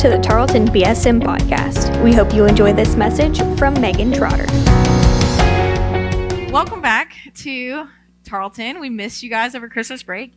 to 0.00 0.08
the 0.08 0.16
Tarleton 0.16 0.66
BSM 0.68 1.20
podcast. 1.20 2.02
We 2.02 2.14
hope 2.14 2.32
you 2.32 2.46
enjoy 2.46 2.72
this 2.72 2.96
message 2.96 3.36
from 3.58 3.78
Megan 3.82 4.10
Trotter. 4.14 4.46
Welcome 6.50 6.80
back 6.80 7.12
to 7.34 7.86
Tarleton. 8.24 8.80
We 8.80 8.88
missed 8.88 9.22
you 9.22 9.28
guys 9.28 9.54
over 9.54 9.68
Christmas 9.68 10.02
break. 10.02 10.32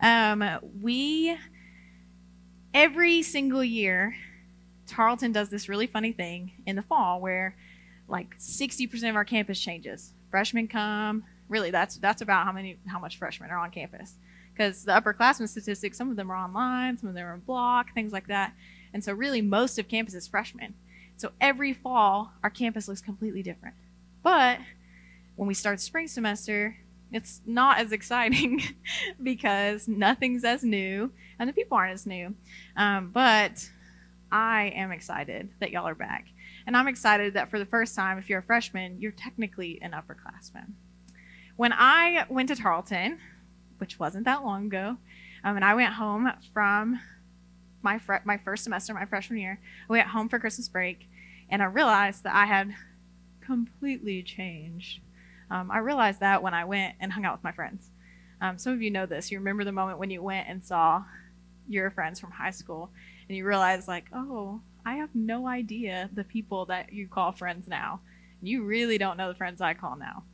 Um, 0.00 0.42
we, 0.80 1.36
every 2.72 3.20
single 3.20 3.62
year, 3.62 4.16
Tarleton 4.86 5.30
does 5.30 5.50
this 5.50 5.68
really 5.68 5.86
funny 5.86 6.12
thing 6.12 6.52
in 6.64 6.74
the 6.74 6.82
fall 6.82 7.20
where 7.20 7.54
like 8.08 8.38
60% 8.38 9.10
of 9.10 9.16
our 9.16 9.26
campus 9.26 9.60
changes. 9.60 10.14
Freshmen 10.30 10.68
come, 10.68 11.22
really 11.50 11.70
that's 11.70 11.96
that's 11.98 12.22
about 12.22 12.46
how 12.46 12.52
many 12.52 12.78
how 12.86 12.98
much 12.98 13.18
freshmen 13.18 13.50
are 13.50 13.58
on 13.58 13.70
campus 13.70 14.14
because 14.54 14.84
the 14.84 14.92
upperclassmen 14.92 15.50
statistics, 15.50 15.98
some 15.98 16.08
of 16.08 16.16
them 16.16 16.30
are 16.32 16.36
online, 16.36 16.96
some 16.96 17.10
of 17.10 17.14
them 17.14 17.26
are 17.26 17.34
in 17.34 17.40
block, 17.40 17.92
things 17.92 18.10
like 18.12 18.28
that. 18.28 18.54
And 18.92 19.02
so, 19.02 19.12
really, 19.12 19.42
most 19.42 19.78
of 19.78 19.88
campus 19.88 20.14
is 20.14 20.28
freshmen. 20.28 20.74
So, 21.16 21.32
every 21.40 21.72
fall, 21.72 22.32
our 22.42 22.50
campus 22.50 22.88
looks 22.88 23.00
completely 23.00 23.42
different. 23.42 23.74
But 24.22 24.58
when 25.36 25.48
we 25.48 25.54
start 25.54 25.80
spring 25.80 26.08
semester, 26.08 26.76
it's 27.10 27.40
not 27.46 27.78
as 27.78 27.92
exciting 27.92 28.62
because 29.22 29.88
nothing's 29.88 30.44
as 30.44 30.62
new 30.62 31.12
and 31.38 31.48
the 31.48 31.52
people 31.52 31.76
aren't 31.76 31.94
as 31.94 32.06
new. 32.06 32.34
Um, 32.76 33.10
but 33.12 33.68
I 34.30 34.72
am 34.74 34.92
excited 34.92 35.50
that 35.60 35.70
y'all 35.70 35.88
are 35.88 35.94
back. 35.94 36.26
And 36.66 36.76
I'm 36.76 36.88
excited 36.88 37.34
that 37.34 37.50
for 37.50 37.58
the 37.58 37.66
first 37.66 37.94
time, 37.94 38.18
if 38.18 38.30
you're 38.30 38.38
a 38.38 38.44
freshman, 38.44 39.00
you're 39.00 39.12
technically 39.12 39.80
an 39.82 39.92
upperclassman. 39.92 40.72
When 41.56 41.72
I 41.72 42.24
went 42.30 42.48
to 42.48 42.56
Tarleton, 42.56 43.18
which 43.82 43.98
wasn't 43.98 44.24
that 44.26 44.44
long 44.44 44.66
ago. 44.66 44.96
Um, 45.42 45.56
and 45.56 45.64
I 45.64 45.74
went 45.74 45.92
home 45.92 46.30
from 46.54 47.00
my 47.82 47.98
fr- 47.98 48.24
my 48.24 48.38
first 48.38 48.64
semester, 48.64 48.94
my 48.94 49.06
freshman 49.06 49.38
year. 49.38 49.60
I 49.88 49.92
went 49.92 50.08
home 50.08 50.28
for 50.28 50.38
Christmas 50.38 50.68
break, 50.68 51.08
and 51.50 51.62
I 51.62 51.66
realized 51.66 52.24
that 52.24 52.34
I 52.34 52.46
had 52.46 52.74
completely 53.40 54.22
changed. 54.22 55.00
Um, 55.50 55.70
I 55.70 55.78
realized 55.78 56.20
that 56.20 56.42
when 56.42 56.54
I 56.54 56.64
went 56.64 56.94
and 57.00 57.12
hung 57.12 57.24
out 57.24 57.34
with 57.34 57.44
my 57.44 57.52
friends. 57.52 57.90
Um, 58.40 58.58
some 58.58 58.72
of 58.72 58.82
you 58.82 58.90
know 58.90 59.06
this. 59.06 59.30
You 59.30 59.38
remember 59.38 59.64
the 59.64 59.72
moment 59.72 59.98
when 59.98 60.10
you 60.10 60.22
went 60.22 60.48
and 60.48 60.64
saw 60.64 61.04
your 61.68 61.90
friends 61.90 62.18
from 62.18 62.30
high 62.30 62.50
school, 62.50 62.90
and 63.28 63.36
you 63.36 63.46
realize 63.46 63.86
like, 63.86 64.06
oh, 64.12 64.60
I 64.84 64.94
have 64.94 65.14
no 65.14 65.46
idea 65.46 66.10
the 66.12 66.24
people 66.24 66.66
that 66.66 66.92
you 66.92 67.06
call 67.06 67.32
friends 67.32 67.68
now. 67.68 68.00
You 68.42 68.64
really 68.64 68.98
don't 68.98 69.16
know 69.16 69.28
the 69.28 69.38
friends 69.38 69.60
I 69.60 69.74
call 69.74 69.96
now. 69.96 70.24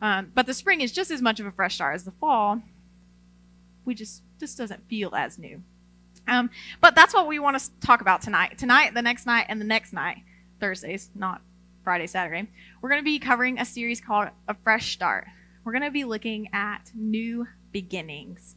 Um, 0.00 0.32
but 0.34 0.46
the 0.46 0.54
spring 0.54 0.80
is 0.80 0.92
just 0.92 1.10
as 1.10 1.20
much 1.20 1.40
of 1.40 1.46
a 1.46 1.52
fresh 1.52 1.74
start 1.74 1.94
as 1.94 2.04
the 2.04 2.12
fall, 2.12 2.62
we 3.84 3.94
just 3.94 4.22
just 4.38 4.56
doesn't 4.56 4.88
feel 4.88 5.14
as 5.14 5.38
new. 5.38 5.62
Um, 6.30 6.48
but 6.80 6.94
that's 6.94 7.12
what 7.12 7.26
we 7.26 7.40
want 7.40 7.58
to 7.58 7.70
talk 7.80 8.00
about 8.00 8.22
tonight. 8.22 8.56
Tonight, 8.56 8.94
the 8.94 9.02
next 9.02 9.26
night, 9.26 9.46
and 9.48 9.60
the 9.60 9.66
next 9.66 9.92
night, 9.92 10.18
Thursdays, 10.60 11.10
not 11.14 11.42
Friday, 11.82 12.06
Saturday. 12.06 12.48
We're 12.80 12.88
going 12.88 13.00
to 13.00 13.04
be 13.04 13.18
covering 13.18 13.58
a 13.58 13.64
series 13.64 14.00
called 14.00 14.28
A 14.46 14.54
Fresh 14.54 14.92
Start. 14.92 15.26
We're 15.64 15.72
going 15.72 15.84
to 15.84 15.90
be 15.90 16.04
looking 16.04 16.48
at 16.52 16.92
new 16.94 17.48
beginnings. 17.72 18.54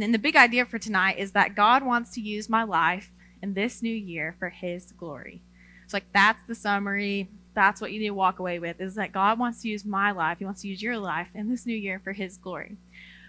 And 0.00 0.12
the 0.12 0.18
big 0.18 0.36
idea 0.36 0.66
for 0.66 0.78
tonight 0.78 1.18
is 1.18 1.32
that 1.32 1.56
God 1.56 1.82
wants 1.82 2.12
to 2.12 2.20
use 2.20 2.48
my 2.48 2.62
life 2.62 3.10
in 3.42 3.54
this 3.54 3.82
new 3.82 3.94
year 3.94 4.36
for 4.38 4.50
His 4.50 4.92
glory. 4.92 5.42
It's 5.84 5.94
like 5.94 6.12
that's 6.12 6.42
the 6.46 6.54
summary. 6.54 7.30
That's 7.54 7.80
what 7.80 7.92
you 7.92 8.00
need 8.00 8.08
to 8.08 8.14
walk 8.14 8.38
away 8.38 8.58
with 8.58 8.80
is 8.80 8.94
that 8.96 9.12
God 9.12 9.38
wants 9.38 9.62
to 9.62 9.68
use 9.68 9.84
my 9.84 10.10
life. 10.10 10.38
He 10.38 10.44
wants 10.44 10.62
to 10.62 10.68
use 10.68 10.82
your 10.82 10.98
life 10.98 11.28
in 11.34 11.50
this 11.50 11.66
new 11.66 11.76
year 11.76 12.00
for 12.02 12.12
His 12.12 12.36
glory. 12.36 12.76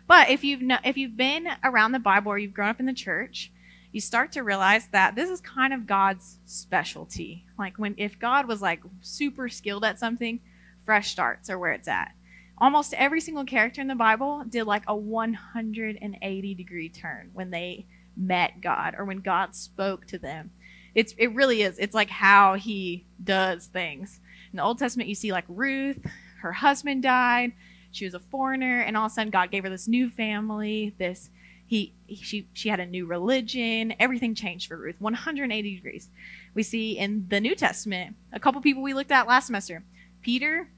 But 0.07 0.29
if 0.29 0.43
you've 0.43 0.61
no, 0.61 0.77
if 0.83 0.97
you've 0.97 1.17
been 1.17 1.47
around 1.63 1.91
the 1.91 1.99
Bible 1.99 2.31
or 2.31 2.37
you've 2.37 2.53
grown 2.53 2.69
up 2.69 2.79
in 2.79 2.85
the 2.85 2.93
church, 2.93 3.51
you 3.91 4.01
start 4.01 4.31
to 4.33 4.41
realize 4.43 4.87
that 4.87 5.15
this 5.15 5.29
is 5.29 5.39
kind 5.39 5.73
of 5.73 5.87
God's 5.87 6.39
specialty. 6.45 7.45
Like 7.57 7.77
when 7.77 7.95
if 7.97 8.19
God 8.19 8.47
was 8.47 8.61
like 8.61 8.81
super 9.01 9.47
skilled 9.47 9.85
at 9.85 9.99
something, 9.99 10.39
fresh 10.85 11.11
starts 11.11 11.49
are 11.49 11.59
where 11.59 11.71
it's 11.71 11.87
at. 11.87 12.11
Almost 12.57 12.93
every 12.95 13.21
single 13.21 13.45
character 13.45 13.81
in 13.81 13.87
the 13.87 13.95
Bible 13.95 14.43
did 14.47 14.65
like 14.65 14.83
a 14.87 14.95
180 14.95 16.55
degree 16.55 16.89
turn 16.89 17.29
when 17.33 17.49
they 17.51 17.85
met 18.15 18.61
God 18.61 18.95
or 18.97 19.05
when 19.05 19.19
God 19.19 19.55
spoke 19.55 20.05
to 20.07 20.17
them. 20.17 20.51
It's 20.95 21.13
it 21.17 21.33
really 21.33 21.61
is. 21.61 21.77
It's 21.79 21.95
like 21.95 22.09
how 22.09 22.55
he 22.55 23.05
does 23.23 23.67
things. 23.67 24.19
In 24.51 24.57
the 24.57 24.63
Old 24.63 24.79
Testament 24.79 25.09
you 25.09 25.15
see 25.15 25.31
like 25.31 25.45
Ruth, 25.47 25.99
her 26.41 26.51
husband 26.51 27.03
died, 27.03 27.53
she 27.93 28.05
was 28.05 28.13
a 28.13 28.19
foreigner, 28.19 28.81
and 28.81 28.97
all 28.97 29.05
of 29.05 29.11
a 29.11 29.13
sudden 29.13 29.31
God 29.31 29.51
gave 29.51 29.63
her 29.63 29.69
this 29.69 29.87
new 29.87 30.09
family. 30.09 30.93
This 30.97 31.29
he 31.65 31.93
she 32.21 32.47
she 32.53 32.69
had 32.69 32.79
a 32.79 32.85
new 32.85 33.05
religion. 33.05 33.93
Everything 33.99 34.35
changed 34.35 34.67
for 34.67 34.77
Ruth, 34.77 34.99
180 34.99 35.75
degrees. 35.75 36.09
We 36.53 36.63
see 36.63 36.97
in 36.97 37.27
the 37.29 37.39
New 37.39 37.55
Testament 37.55 38.15
a 38.31 38.39
couple 38.39 38.61
people 38.61 38.83
we 38.83 38.93
looked 38.93 39.11
at 39.11 39.27
last 39.27 39.45
semester. 39.45 39.83
Peter, 40.21 40.69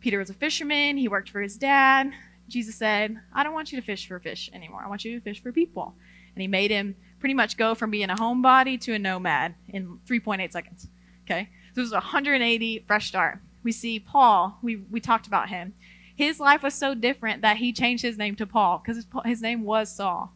Peter 0.00 0.18
was 0.18 0.30
a 0.30 0.34
fisherman. 0.34 0.96
He 0.96 1.08
worked 1.08 1.30
for 1.30 1.40
his 1.40 1.56
dad. 1.56 2.12
Jesus 2.48 2.76
said, 2.76 3.16
"I 3.32 3.42
don't 3.42 3.54
want 3.54 3.72
you 3.72 3.80
to 3.80 3.86
fish 3.86 4.06
for 4.06 4.18
fish 4.18 4.50
anymore. 4.52 4.82
I 4.84 4.88
want 4.88 5.04
you 5.04 5.18
to 5.18 5.24
fish 5.24 5.42
for 5.42 5.52
people." 5.52 5.96
And 6.34 6.42
he 6.42 6.48
made 6.48 6.70
him 6.70 6.96
pretty 7.20 7.34
much 7.34 7.56
go 7.56 7.74
from 7.74 7.90
being 7.90 8.10
a 8.10 8.16
homebody 8.16 8.80
to 8.82 8.94
a 8.94 8.98
nomad 8.98 9.54
in 9.68 9.98
3.8 10.04 10.52
seconds. 10.52 10.88
Okay, 11.24 11.48
so 11.72 11.80
this 11.80 11.84
was 11.84 11.92
a 11.92 12.00
180 12.00 12.84
fresh 12.86 13.06
start. 13.08 13.40
We 13.62 13.72
see 13.72 13.98
Paul. 13.98 14.58
We 14.62 14.76
we 14.76 15.00
talked 15.00 15.26
about 15.26 15.48
him 15.48 15.74
his 16.14 16.38
life 16.38 16.62
was 16.62 16.74
so 16.74 16.94
different 16.94 17.42
that 17.42 17.56
he 17.56 17.72
changed 17.72 18.02
his 18.02 18.18
name 18.18 18.36
to 18.36 18.46
Paul 18.46 18.78
because 18.78 18.96
his, 18.96 19.06
his 19.24 19.42
name 19.42 19.64
was 19.64 19.94
Saul. 19.94 20.32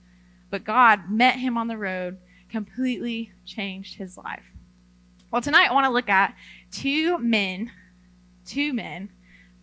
But 0.50 0.64
God 0.64 1.10
met 1.10 1.36
him 1.36 1.56
on 1.56 1.68
the 1.68 1.76
road, 1.76 2.18
completely 2.48 3.32
changed 3.44 3.96
his 3.96 4.16
life. 4.16 4.44
Well, 5.30 5.42
tonight 5.42 5.70
I 5.70 5.74
want 5.74 5.84
to 5.84 5.92
look 5.92 6.08
at 6.08 6.34
two 6.70 7.18
men, 7.18 7.70
two 8.46 8.72
men 8.72 9.10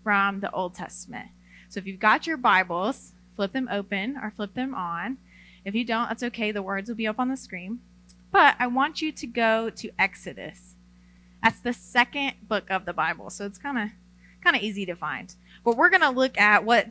from 0.03 0.39
the 0.39 0.51
Old 0.51 0.75
Testament. 0.75 1.29
So 1.69 1.79
if 1.79 1.87
you've 1.87 1.99
got 1.99 2.27
your 2.27 2.37
Bibles, 2.37 3.13
flip 3.35 3.51
them 3.51 3.67
open 3.71 4.17
or 4.21 4.31
flip 4.31 4.53
them 4.53 4.75
on. 4.75 5.17
If 5.65 5.73
you 5.73 5.83
don't, 5.83 6.07
that's 6.07 6.23
okay. 6.23 6.51
The 6.51 6.61
words 6.61 6.87
will 6.87 6.95
be 6.95 7.07
up 7.07 7.19
on 7.19 7.29
the 7.29 7.35
screen. 7.35 7.79
But 8.31 8.55
I 8.59 8.67
want 8.67 9.01
you 9.01 9.11
to 9.11 9.27
go 9.27 9.69
to 9.71 9.89
Exodus. 9.97 10.75
That's 11.43 11.59
the 11.59 11.73
second 11.73 12.33
book 12.47 12.69
of 12.69 12.85
the 12.85 12.93
Bible. 12.93 13.29
So 13.29 13.45
it's 13.45 13.57
kind 13.57 13.77
of 13.77 13.89
kind 14.43 14.55
of 14.55 14.61
easy 14.61 14.85
to 14.85 14.95
find. 14.95 15.33
But 15.65 15.75
we're 15.75 15.89
going 15.89 16.01
to 16.01 16.11
look 16.11 16.37
at 16.37 16.63
what 16.63 16.87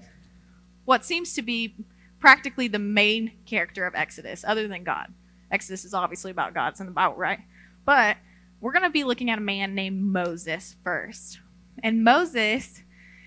what 0.85 1.05
seems 1.05 1.33
to 1.35 1.43
be 1.43 1.75
practically 2.21 2.69
the 2.69 2.79
main 2.79 3.33
character 3.47 3.87
of 3.87 3.95
Exodus, 3.95 4.45
other 4.47 4.69
than 4.69 4.85
God. 4.85 5.13
Exodus 5.51 5.85
is 5.85 5.95
obviously 5.95 6.31
about 6.31 6.53
God, 6.53 6.73
it's 6.73 6.81
in 6.81 6.87
the 6.87 6.93
Bible, 6.93 7.17
right? 7.17 7.39
But 7.87 8.19
we're 8.61 8.73
going 8.73 8.85
to 8.85 8.91
be 8.91 9.05
looking 9.05 9.31
at 9.31 9.39
a 9.39 9.43
man 9.43 9.75
named 9.75 10.03
Moses 10.03 10.77
first. 10.83 11.39
And 11.83 12.05
Moses 12.05 12.83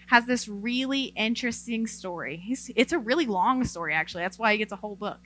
has 0.07 0.25
this 0.25 0.47
really 0.47 1.05
interesting 1.15 1.85
story. 1.85 2.37
He's, 2.37 2.71
it's 2.75 2.93
a 2.93 2.99
really 2.99 3.25
long 3.25 3.63
story, 3.63 3.93
actually. 3.93 4.23
That's 4.23 4.39
why 4.39 4.51
he 4.51 4.57
gets 4.57 4.71
a 4.71 4.77
whole 4.77 4.95
book. 4.95 5.19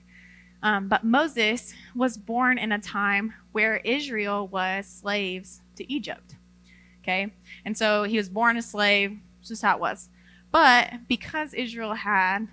Um, 0.63 0.87
but 0.87 1.03
Moses 1.03 1.73
was 1.95 2.17
born 2.17 2.57
in 2.57 2.71
a 2.71 2.79
time 2.79 3.33
where 3.51 3.77
Israel 3.77 4.47
was 4.47 4.85
slaves 4.85 5.61
to 5.77 5.91
Egypt. 5.91 6.35
Okay? 7.01 7.33
And 7.65 7.77
so 7.77 8.03
he 8.03 8.17
was 8.17 8.29
born 8.29 8.57
a 8.57 8.61
slave, 8.61 9.17
just 9.49 9.61
how 9.61 9.75
it 9.75 9.81
was. 9.81 10.09
But 10.51 11.07
because 11.07 11.53
Israel 11.53 11.93
had 11.93 12.47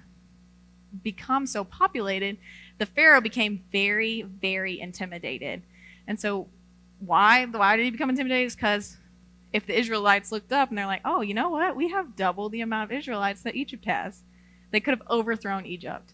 become 1.03 1.47
so 1.47 1.65
populated, 1.65 2.38
the 2.78 2.87
Pharaoh 2.87 3.21
became 3.21 3.65
very, 3.72 4.22
very 4.22 4.81
intimidated. 4.81 5.62
And 6.06 6.19
so 6.19 6.49
why 7.00 7.44
why 7.47 7.76
did 7.76 7.84
he 7.84 7.91
become 7.91 8.10
intimidated? 8.10 8.54
Because 8.54 8.97
if 9.53 9.66
the 9.66 9.78
Israelites 9.78 10.31
looked 10.32 10.53
up 10.53 10.69
and 10.69 10.78
they're 10.78 10.87
like, 10.87 11.03
oh, 11.04 11.21
you 11.21 11.34
know 11.34 11.49
what? 11.49 11.76
We 11.76 11.88
have 11.88 12.16
double 12.16 12.49
the 12.49 12.60
amount 12.60 12.91
of 12.91 12.99
Israelites 12.99 13.43
that 13.43 13.56
Egypt 13.56 13.84
has. 13.87 14.22
They 14.70 14.81
could 14.81 14.99
have 14.99 15.08
overthrown 15.08 15.64
Egypt. 15.64 16.12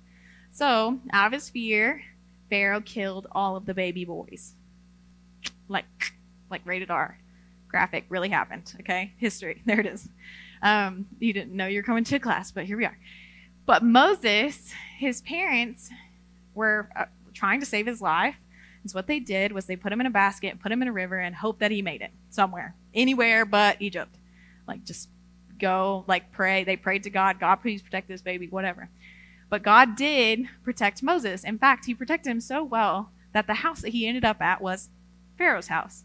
So, 0.53 1.01
out 1.13 1.27
of 1.27 1.33
his 1.33 1.51
fear, 1.51 2.03
Pharaoh 2.49 2.81
killed 2.81 3.27
all 3.33 3.57
of 3.57 3.67
the 3.67 3.75
baby 3.75 4.05
boys. 4.05 4.55
Like, 5.69 5.87
like 6.49 6.65
rated 6.65 6.91
R 6.91 7.19
graphic 7.75 8.05
really 8.09 8.29
happened. 8.29 8.73
Okay, 8.81 9.13
history. 9.19 9.61
There 9.67 9.81
it 9.81 9.87
is. 9.87 10.09
Um, 10.65 11.07
you 11.21 11.35
didn't 11.35 11.53
know 11.53 11.67
you're 11.67 11.83
coming 11.83 12.05
to 12.05 12.19
class, 12.19 12.51
but 12.51 12.65
here 12.65 12.79
we 12.79 12.87
are. 12.87 12.99
But 13.67 13.85
Moses, 13.85 14.73
his 14.99 15.21
parents 15.23 15.91
were 16.55 16.89
uh, 16.97 17.05
trying 17.35 17.61
to 17.61 17.67
save 17.67 17.87
his 17.87 18.01
life. 18.01 18.35
And 18.83 18.91
so 18.91 18.97
what 18.97 19.07
they 19.07 19.21
did 19.21 19.53
was 19.53 19.67
they 19.67 19.77
put 19.77 19.93
him 19.93 20.01
in 20.01 20.07
a 20.07 20.11
basket, 20.11 20.59
put 20.61 20.73
him 20.73 20.83
in 20.83 20.89
a 20.89 20.93
river, 20.93 21.19
and 21.19 21.35
hope 21.35 21.59
that 21.61 21.71
he 21.71 21.83
made 21.83 22.01
it 22.01 22.11
somewhere, 22.31 22.75
anywhere 22.95 23.45
but 23.45 23.81
Egypt. 23.81 24.17
Like 24.67 24.85
just 24.85 25.11
go, 25.59 26.05
like 26.09 26.33
pray. 26.33 26.65
They 26.65 26.77
prayed 26.77 27.03
to 27.05 27.11
God, 27.11 27.39
God, 27.39 27.57
please 27.57 27.83
protect 27.83 28.09
this 28.09 28.23
baby, 28.23 28.49
whatever. 28.49 28.89
But 29.51 29.63
God 29.63 29.97
did 29.97 30.47
protect 30.63 31.03
Moses. 31.03 31.45
In 31.45 31.59
fact, 31.59 31.85
he 31.85 31.95
protected 31.95 32.31
him 32.31 32.41
so 32.41 32.65
well 32.65 33.11
that 33.35 33.47
the 33.47 33.55
house 33.55 33.83
that 33.83 33.91
he 33.91 34.07
ended 34.07 34.25
up 34.25 34.41
at 34.41 34.63
was 34.63 34.89
Pharaoh's 35.37 35.69
house. 35.69 36.05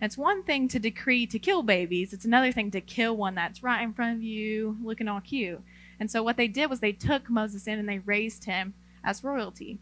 It's 0.00 0.16
one 0.16 0.44
thing 0.44 0.68
to 0.68 0.78
decree 0.78 1.26
to 1.26 1.38
kill 1.38 1.62
babies, 1.62 2.12
it's 2.12 2.24
another 2.24 2.52
thing 2.52 2.70
to 2.70 2.80
kill 2.80 3.16
one 3.16 3.34
that's 3.34 3.62
right 3.62 3.82
in 3.82 3.92
front 3.92 4.16
of 4.16 4.22
you, 4.22 4.76
looking 4.82 5.08
all 5.08 5.20
cute. 5.20 5.60
And 5.98 6.10
so 6.10 6.22
what 6.22 6.36
they 6.36 6.46
did 6.46 6.70
was 6.70 6.80
they 6.80 6.92
took 6.92 7.28
Moses 7.28 7.66
in 7.66 7.78
and 7.78 7.88
they 7.88 7.98
raised 7.98 8.44
him 8.44 8.74
as 9.04 9.24
royalty. 9.24 9.78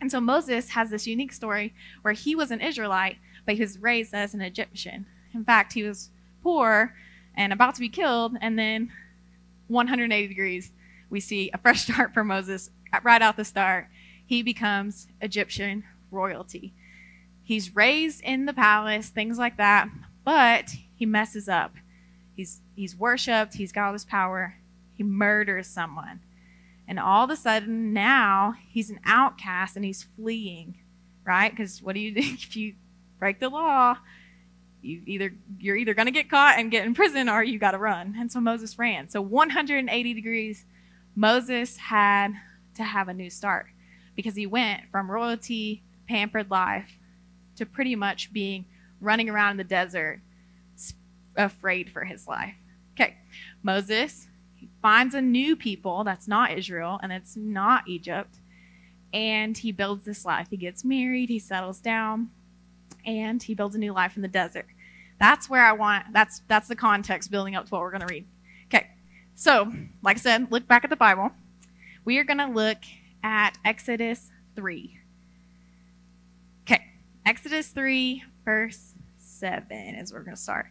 And 0.00 0.10
so 0.10 0.20
Moses 0.20 0.70
has 0.70 0.90
this 0.90 1.06
unique 1.06 1.32
story 1.32 1.74
where 2.02 2.14
he 2.14 2.34
was 2.34 2.50
an 2.50 2.60
Israelite, 2.60 3.18
but 3.44 3.56
he 3.56 3.60
was 3.60 3.78
raised 3.78 4.14
as 4.14 4.34
an 4.34 4.40
Egyptian. 4.40 5.06
In 5.34 5.44
fact, 5.44 5.72
he 5.72 5.82
was 5.82 6.10
poor 6.42 6.94
and 7.34 7.52
about 7.52 7.74
to 7.74 7.80
be 7.80 7.88
killed, 7.88 8.36
and 8.40 8.58
then 8.58 8.90
180 9.68 10.28
degrees, 10.28 10.72
we 11.10 11.20
see 11.20 11.50
a 11.52 11.58
fresh 11.58 11.82
start 11.84 12.14
for 12.14 12.24
Moses 12.24 12.70
right 13.02 13.22
out 13.22 13.36
the 13.36 13.44
start. 13.44 13.88
He 14.26 14.42
becomes 14.42 15.08
Egyptian 15.20 15.84
royalty. 16.10 16.72
He's 17.50 17.74
raised 17.74 18.20
in 18.20 18.46
the 18.46 18.52
palace, 18.52 19.08
things 19.08 19.36
like 19.36 19.56
that, 19.56 19.88
but 20.24 20.70
he 20.94 21.04
messes 21.04 21.48
up. 21.48 21.74
He's 22.36 22.60
he's 22.76 22.94
worshipped, 22.94 23.54
he's 23.54 23.72
got 23.72 23.86
all 23.86 23.92
this 23.92 24.04
power, 24.04 24.54
he 24.96 25.02
murders 25.02 25.66
someone. 25.66 26.20
And 26.86 27.00
all 27.00 27.24
of 27.24 27.30
a 27.30 27.34
sudden 27.34 27.92
now 27.92 28.54
he's 28.68 28.88
an 28.88 29.00
outcast 29.04 29.74
and 29.74 29.84
he's 29.84 30.06
fleeing, 30.14 30.76
right? 31.24 31.50
Because 31.50 31.82
what 31.82 31.96
do 31.96 32.00
you 32.00 32.14
do 32.14 32.20
if 32.22 32.54
you 32.54 32.74
break 33.18 33.40
the 33.40 33.48
law? 33.48 33.96
You 34.80 35.02
either 35.06 35.34
you're 35.58 35.76
either 35.76 35.94
going 35.94 36.06
to 36.06 36.12
get 36.12 36.30
caught 36.30 36.56
and 36.56 36.70
get 36.70 36.86
in 36.86 36.94
prison 36.94 37.28
or 37.28 37.42
you 37.42 37.58
got 37.58 37.72
to 37.72 37.78
run. 37.78 38.14
And 38.16 38.30
so 38.30 38.38
Moses 38.40 38.78
ran. 38.78 39.08
So 39.08 39.20
180 39.20 40.14
degrees 40.14 40.66
Moses 41.16 41.76
had 41.78 42.30
to 42.76 42.84
have 42.84 43.08
a 43.08 43.12
new 43.12 43.28
start 43.28 43.66
because 44.14 44.36
he 44.36 44.46
went 44.46 44.82
from 44.92 45.10
royalty, 45.10 45.82
pampered 46.06 46.48
life 46.48 46.92
to 47.60 47.66
pretty 47.66 47.94
much 47.94 48.32
being 48.32 48.64
running 49.00 49.28
around 49.28 49.52
in 49.52 49.56
the 49.58 49.64
desert 49.64 50.20
afraid 51.36 51.90
for 51.90 52.04
his 52.04 52.26
life. 52.26 52.54
Okay. 52.94 53.16
Moses 53.62 54.28
finds 54.82 55.14
a 55.14 55.20
new 55.20 55.56
people 55.56 56.02
that's 56.04 56.26
not 56.26 56.52
Israel 56.52 56.98
and 57.02 57.12
it's 57.12 57.36
not 57.36 57.86
Egypt. 57.86 58.36
And 59.12 59.56
he 59.56 59.72
builds 59.72 60.04
this 60.04 60.24
life. 60.24 60.48
He 60.50 60.56
gets 60.56 60.84
married, 60.84 61.28
he 61.28 61.38
settles 61.38 61.80
down, 61.80 62.30
and 63.04 63.42
he 63.42 63.54
builds 63.54 63.74
a 63.74 63.78
new 63.78 63.92
life 63.92 64.16
in 64.16 64.22
the 64.22 64.28
desert. 64.28 64.66
That's 65.18 65.50
where 65.50 65.64
I 65.64 65.72
want 65.72 66.06
that's 66.12 66.42
that's 66.48 66.68
the 66.68 66.76
context 66.76 67.30
building 67.30 67.54
up 67.54 67.66
to 67.66 67.70
what 67.70 67.82
we're 67.82 67.90
going 67.90 68.06
to 68.06 68.14
read. 68.14 68.26
Okay. 68.66 68.88
So, 69.34 69.70
like 70.02 70.16
I 70.16 70.20
said, 70.20 70.50
look 70.50 70.66
back 70.66 70.84
at 70.84 70.90
the 70.90 70.96
Bible. 70.96 71.30
We 72.04 72.18
are 72.18 72.24
going 72.24 72.38
to 72.38 72.46
look 72.46 72.78
at 73.22 73.58
Exodus 73.64 74.30
3. 74.56 74.99
Exodus 77.26 77.68
3 77.68 78.24
verse 78.44 78.94
7 79.18 79.72
is 79.96 80.12
where 80.12 80.20
we're 80.20 80.24
going 80.24 80.36
to 80.36 80.42
start. 80.42 80.66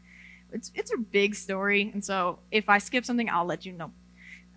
It's 0.52 0.72
it's 0.74 0.92
a 0.92 0.98
big 0.98 1.36
story, 1.36 1.92
and 1.94 2.04
so 2.04 2.40
if 2.52 2.70
I 2.70 2.80
skip 2.80 3.06
something, 3.06 3.30
I'll 3.30 3.46
let 3.46 3.66
you 3.66 3.74
know. 3.74 3.92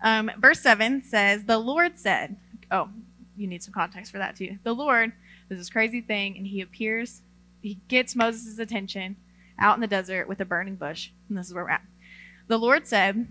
Um, 0.01 0.31
verse 0.37 0.59
7 0.59 1.03
says, 1.03 1.45
The 1.45 1.57
Lord 1.57 1.99
said, 1.99 2.35
Oh, 2.71 2.89
you 3.37 3.47
need 3.47 3.63
some 3.63 3.73
context 3.73 4.11
for 4.11 4.17
that 4.17 4.35
too. 4.35 4.57
The 4.63 4.73
Lord 4.73 5.13
does 5.49 5.59
this 5.59 5.69
crazy 5.69 6.01
thing, 6.01 6.37
and 6.37 6.47
he 6.47 6.61
appears, 6.61 7.21
he 7.61 7.79
gets 7.87 8.15
Moses' 8.15 8.59
attention 8.59 9.15
out 9.59 9.75
in 9.75 9.81
the 9.81 9.87
desert 9.87 10.27
with 10.27 10.41
a 10.41 10.45
burning 10.45 10.75
bush. 10.75 11.11
And 11.29 11.37
this 11.37 11.47
is 11.47 11.53
where 11.53 11.63
we're 11.63 11.69
at. 11.69 11.83
The 12.47 12.57
Lord 12.57 12.87
said, 12.87 13.27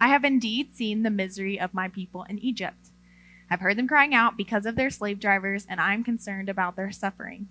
I 0.00 0.08
have 0.08 0.24
indeed 0.24 0.74
seen 0.74 1.02
the 1.02 1.10
misery 1.10 1.60
of 1.60 1.74
my 1.74 1.88
people 1.88 2.24
in 2.24 2.38
Egypt. 2.38 2.88
I've 3.48 3.60
heard 3.60 3.76
them 3.76 3.86
crying 3.86 4.14
out 4.14 4.36
because 4.36 4.66
of 4.66 4.74
their 4.74 4.90
slave 4.90 5.20
drivers, 5.20 5.66
and 5.68 5.80
I'm 5.80 6.02
concerned 6.02 6.48
about 6.48 6.74
their 6.74 6.90
suffering. 6.90 7.48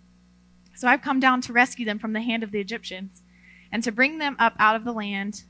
So 0.75 0.88
I've 0.88 1.01
come 1.01 1.19
down 1.19 1.42
to 1.42 1.54
rescue 1.54 1.86
them 1.86 2.00
from 2.00 2.13
the 2.13 2.22
hand 2.22 2.44
of 2.44 2.51
the 2.51 2.60
Egyptians, 2.60 3.24
and 3.72 3.83
to 3.83 3.92
bring 3.92 4.19
them 4.19 4.36
up 4.39 4.56
out 4.60 4.75
of 4.75 4.83
the 4.83 4.94
land 4.94 5.44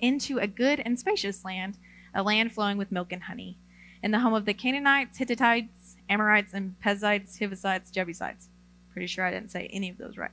into 0.00 0.38
a 0.38 0.46
good 0.46 0.80
and 0.80 0.98
spacious 0.98 1.44
land, 1.44 1.78
a 2.14 2.22
land 2.22 2.52
flowing 2.52 2.76
with 2.76 2.92
milk 2.92 3.12
and 3.12 3.22
honey, 3.22 3.58
in 4.02 4.10
the 4.10 4.18
home 4.20 4.34
of 4.34 4.44
the 4.44 4.54
Canaanites, 4.54 5.18
Hittites, 5.18 5.96
Amorites, 6.08 6.52
and 6.52 6.78
Perizzites, 6.80 7.38
Hivites, 7.38 7.90
Jebusites. 7.90 8.48
Pretty 8.92 9.06
sure 9.06 9.24
I 9.24 9.30
didn't 9.30 9.50
say 9.50 9.68
any 9.72 9.88
of 9.88 9.98
those 9.98 10.18
right. 10.18 10.30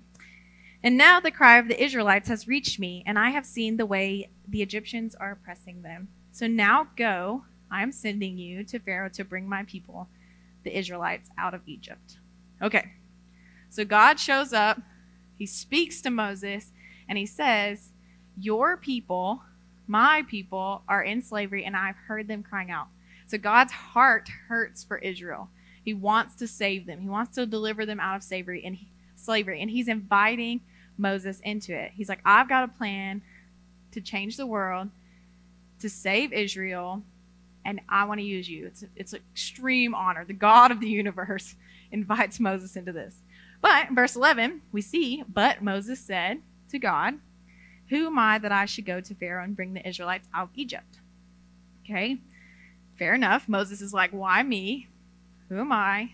And 0.84 0.98
now 0.98 1.20
the 1.20 1.32
cry 1.32 1.58
of 1.58 1.68
the 1.68 1.82
Israelites 1.82 2.30
has 2.30 2.48
reached 2.48 2.80
me, 2.80 3.04
and 3.06 3.20
I 3.20 3.30
have 3.30 3.46
seen 3.46 3.78
the 3.78 3.86
way 3.86 4.30
the 4.48 4.62
Egyptians 4.62 5.16
are 5.16 5.32
oppressing 5.32 5.82
them. 5.82 6.08
So 6.32 6.48
now 6.48 6.88
go, 6.96 7.44
I 7.72 7.84
am 7.84 7.92
sending 7.92 8.38
you 8.38 8.64
to 8.66 8.80
Pharaoh 8.80 9.10
to 9.10 9.24
bring 9.24 9.48
my 9.48 9.64
people, 9.64 10.08
the 10.64 10.78
Israelites, 10.78 11.30
out 11.38 11.54
of 11.54 11.62
Egypt. 11.66 12.18
Okay, 12.62 12.92
so 13.70 13.86
God 13.86 14.20
shows 14.20 14.54
up, 14.54 14.80
he 15.36 15.46
speaks 15.46 16.02
to 16.02 16.10
Moses, 16.10 16.72
and 17.08 17.18
he 17.18 17.26
says, 17.26 17.92
Your 18.38 18.78
people, 18.78 19.42
my 19.88 20.24
people, 20.28 20.84
are 20.88 21.04
in 21.04 21.22
slavery, 21.22 21.66
and 21.66 21.76
I've 21.76 21.96
heard 21.96 22.28
them 22.28 22.44
crying 22.44 22.72
out. 22.72 22.88
So 23.28 23.38
God's 23.38 23.72
heart 23.72 24.28
hurts 24.48 24.84
for 24.84 24.98
Israel. 24.98 25.50
He 25.84 25.94
wants 25.94 26.36
to 26.36 26.48
save 26.48 26.86
them. 26.86 27.00
He 27.02 27.10
wants 27.10 27.36
to 27.36 27.46
deliver 27.46 27.86
them 27.86 28.00
out 28.00 28.16
of 28.16 28.24
slavery 28.24 28.64
and 28.66 28.76
he, 28.76 28.88
slavery, 29.16 29.62
and 29.62 29.70
he's 29.70 29.88
inviting 29.88 30.62
Moses 30.98 31.40
into 31.42 31.74
it. 31.74 31.92
He's 31.96 32.10
like, 32.10 32.22
I've 32.26 32.50
got 32.50 32.64
a 32.64 32.68
plan 32.68 33.22
to 33.92 34.02
change 34.02 34.38
the 34.38 34.46
world, 34.46 34.90
to 35.80 35.90
save 35.90 36.34
Israel, 36.34 37.04
and 37.66 37.82
I 37.88 38.06
want 38.06 38.20
to 38.20 38.26
use 38.26 38.50
you. 38.50 38.68
It's 38.68 38.84
it's 38.96 39.14
an 39.14 39.22
extreme 39.32 39.94
honor. 39.94 40.26
The 40.26 40.34
God 40.34 40.72
of 40.72 40.80
the 40.80 40.90
universe 40.90 41.56
invites 41.92 42.40
Moses 42.40 42.76
into 42.76 42.92
this. 42.92 43.16
But 43.62 43.92
verse 43.92 44.16
11, 44.16 44.62
we 44.72 44.82
see, 44.82 45.24
but 45.28 45.62
Moses 45.62 46.00
said 46.00 46.42
to 46.70 46.80
God, 46.80 47.16
Who 47.90 48.08
am 48.08 48.18
I 48.18 48.38
that 48.40 48.52
I 48.52 48.66
should 48.66 48.86
go 48.86 49.02
to 49.02 49.16
Pharaoh 49.16 49.44
and 49.44 49.56
bring 49.56 49.74
the 49.74 49.88
Israelites 49.88 50.28
out 50.34 50.50
of 50.50 50.50
Egypt? 50.56 51.00
Okay, 51.84 52.18
fair 52.98 53.14
enough. 53.14 53.50
Moses 53.50 53.82
is 53.82 53.94
like, 53.94 54.12
Why 54.12 54.44
me? 54.44 54.88
Who 55.50 55.60
am 55.60 55.72
I? 55.72 56.12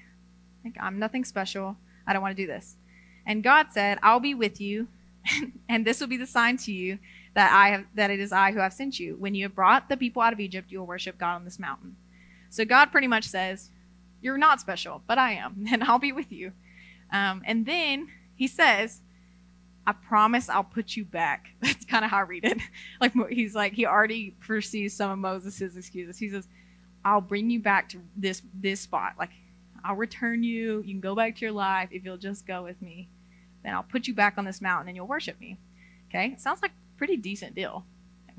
Like, 0.63 0.75
I'm 0.79 0.97
nothing 0.97 1.25
special. 1.25 1.77
I 2.07 2.13
don't 2.13 2.21
want 2.21 2.35
to 2.35 2.41
do 2.41 2.47
this. 2.47 2.77
And 3.25 3.43
God 3.43 3.67
said, 3.71 3.99
I'll 4.01 4.19
be 4.19 4.33
with 4.33 4.61
you, 4.61 4.87
and 5.69 5.85
this 5.85 5.99
will 5.99 6.07
be 6.07 6.17
the 6.17 6.27
sign 6.27 6.57
to 6.57 6.71
you 6.71 6.99
that 7.33 7.51
I 7.51 7.69
have 7.69 7.85
that 7.95 8.11
it 8.11 8.19
is 8.19 8.31
I 8.31 8.51
who 8.51 8.59
have 8.59 8.73
sent 8.73 8.99
you. 8.99 9.15
When 9.19 9.35
you 9.35 9.43
have 9.43 9.55
brought 9.55 9.89
the 9.89 9.97
people 9.97 10.21
out 10.21 10.33
of 10.33 10.39
Egypt, 10.39 10.71
you 10.71 10.79
will 10.79 10.87
worship 10.87 11.17
God 11.17 11.35
on 11.35 11.45
this 11.45 11.59
mountain. 11.59 11.95
So 12.49 12.63
God 12.65 12.91
pretty 12.91 13.07
much 13.07 13.25
says, 13.25 13.69
You're 14.21 14.37
not 14.37 14.61
special, 14.61 15.01
but 15.05 15.17
I 15.17 15.33
am, 15.33 15.65
and 15.71 15.83
I'll 15.83 15.99
be 15.99 16.11
with 16.13 16.31
you. 16.31 16.53
Um, 17.11 17.43
and 17.45 17.65
then 17.65 18.07
he 18.35 18.47
says, 18.47 19.01
I 19.87 19.93
promise 19.93 20.49
I'll 20.49 20.63
put 20.63 20.95
you 20.95 21.05
back. 21.05 21.47
That's 21.61 21.85
kind 21.85 22.03
of 22.03 22.11
how 22.11 22.17
I 22.17 22.21
read 22.21 22.45
it. 22.45 22.57
Like 23.01 23.13
he's 23.29 23.55
like 23.55 23.73
he 23.73 23.85
already 23.85 24.35
perceives 24.39 24.95
some 24.95 25.11
of 25.11 25.19
Moses' 25.19 25.75
excuses. 25.75 26.17
He 26.17 26.29
says, 26.29 26.47
I'll 27.03 27.21
bring 27.21 27.49
you 27.49 27.59
back 27.59 27.89
to 27.89 27.99
this 28.15 28.41
this 28.53 28.81
spot. 28.81 29.13
Like 29.19 29.31
I'll 29.83 29.95
return 29.95 30.43
you. 30.43 30.81
You 30.81 30.93
can 30.93 31.01
go 31.01 31.15
back 31.15 31.35
to 31.35 31.41
your 31.41 31.51
life 31.51 31.89
if 31.91 32.03
you'll 32.03 32.17
just 32.17 32.47
go 32.47 32.63
with 32.63 32.81
me. 32.81 33.09
Then 33.63 33.73
I'll 33.73 33.83
put 33.83 34.07
you 34.07 34.13
back 34.13 34.35
on 34.37 34.45
this 34.45 34.61
mountain 34.61 34.87
and 34.87 34.95
you'll 34.95 35.07
worship 35.07 35.39
me. 35.39 35.57
Okay? 36.09 36.35
Sounds 36.37 36.61
like 36.61 36.71
a 36.71 36.97
pretty 36.97 37.17
decent 37.17 37.53
deal. 37.53 37.85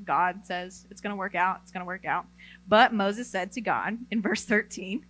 God 0.04 0.44
says 0.44 0.86
it's 0.90 1.00
going 1.00 1.10
to 1.10 1.16
work 1.16 1.34
out. 1.34 1.60
It's 1.62 1.72
going 1.72 1.80
to 1.80 1.86
work 1.86 2.04
out. 2.04 2.26
But 2.68 2.92
Moses 2.92 3.28
said 3.28 3.52
to 3.52 3.60
God 3.60 3.98
in 4.10 4.20
verse 4.20 4.44
13, 4.44 5.04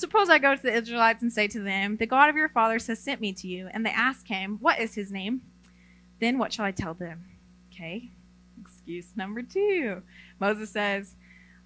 Suppose 0.00 0.30
I 0.30 0.38
go 0.38 0.56
to 0.56 0.62
the 0.62 0.72
Israelites 0.72 1.20
and 1.20 1.30
say 1.30 1.46
to 1.48 1.60
them, 1.60 1.98
The 1.98 2.06
God 2.06 2.30
of 2.30 2.36
your 2.36 2.48
fathers 2.48 2.86
has 2.86 2.98
sent 2.98 3.20
me 3.20 3.34
to 3.34 3.46
you. 3.46 3.68
And 3.70 3.84
they 3.84 3.90
ask 3.90 4.26
him, 4.26 4.56
What 4.58 4.80
is 4.80 4.94
his 4.94 5.12
name? 5.12 5.42
Then 6.20 6.38
what 6.38 6.54
shall 6.54 6.64
I 6.64 6.70
tell 6.70 6.94
them? 6.94 7.26
Okay. 7.70 8.08
Excuse 8.58 9.12
number 9.14 9.42
two. 9.42 10.00
Moses 10.38 10.70
says, 10.70 11.16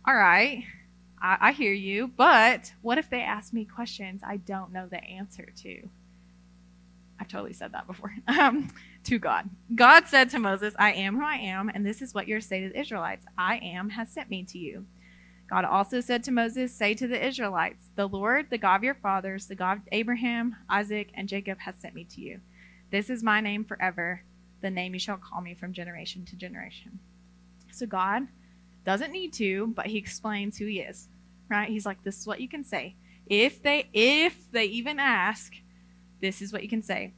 All 0.05 0.17
right, 0.17 0.65
I, 1.23 1.37
I 1.41 1.53
hear 1.53 1.73
you, 1.73 2.09
but 2.09 2.73
what 2.83 2.99
if 2.99 3.09
they 3.09 3.21
ask 3.21 3.53
me 3.53 3.65
questions 3.65 4.21
I 4.27 4.39
don't 4.39 4.73
know 4.73 4.89
the 4.91 5.05
answer 5.05 5.47
to? 5.63 5.89
I've 7.21 7.29
totally 7.29 7.53
said 7.53 7.71
that 7.71 7.87
before. 7.87 8.13
Um, 8.27 8.69
to 9.05 9.19
God. 9.21 9.49
God 9.77 10.09
said 10.09 10.31
to 10.31 10.41
Moses, 10.41 10.75
I 10.77 10.93
am 10.95 11.17
who 11.19 11.25
I 11.25 11.37
am, 11.37 11.69
and 11.69 11.87
this 11.87 12.03
is 12.03 12.15
what 12.15 12.27
you're 12.27 12.41
to 12.41 12.49
to 12.49 12.69
the 12.71 12.81
Israelites 12.81 13.27
I 13.39 13.59
am 13.59 13.91
has 13.91 14.11
sent 14.11 14.29
me 14.29 14.43
to 14.45 14.59
you. 14.59 14.87
God 15.49 15.65
also 15.65 16.01
said 16.01 16.25
to 16.25 16.33
Moses, 16.33 16.75
Say 16.75 16.95
to 16.95 17.07
the 17.07 17.27
Israelites, 17.27 17.91
The 17.97 18.09
Lord, 18.09 18.49
the 18.51 18.59
God 18.59 18.77
of 18.77 18.85
your 18.85 18.95
fathers, 18.95 19.47
the 19.47 19.55
God 19.55 19.79
of 19.79 19.83
Abraham, 19.93 20.57
Isaac, 20.71 21.11
and 21.15 21.29
Jacob, 21.29 21.59
has 21.61 21.77
sent 21.77 21.95
me 21.95 22.05
to 22.05 22.21
you. 22.21 22.41
This 22.91 23.11
is 23.11 23.23
my 23.23 23.41
name 23.41 23.65
forever, 23.65 24.23
the 24.63 24.71
name 24.71 24.95
you 24.95 25.01
shall 25.01 25.19
call 25.19 25.43
me 25.43 25.55
from 25.55 25.73
generation 25.73 26.25
to 26.27 26.37
generation. 26.37 26.99
So 27.73 27.87
God 27.87 28.27
doesn't 28.85 29.13
need 29.13 29.33
to, 29.35 29.69
but 29.69 29.87
he 29.87 29.99
explains 29.99 30.57
who 30.57 30.67
he 30.67 30.81
is. 30.81 31.09
Right? 31.51 31.69
He's 31.69 31.87
like, 31.87 32.03
This 32.03 32.19
is 32.19 32.27
what 32.27 32.41
you 32.41 32.49
can 32.49 32.65
say. 32.65 32.97
If 33.27 33.63
they 33.63 33.89
if 33.93 34.51
they 34.51 34.65
even 34.65 34.99
ask, 34.99 35.53
this 36.21 36.41
is 36.41 36.53
what 36.53 36.63
you 36.63 36.69
can 36.69 36.83
say. 36.83 37.13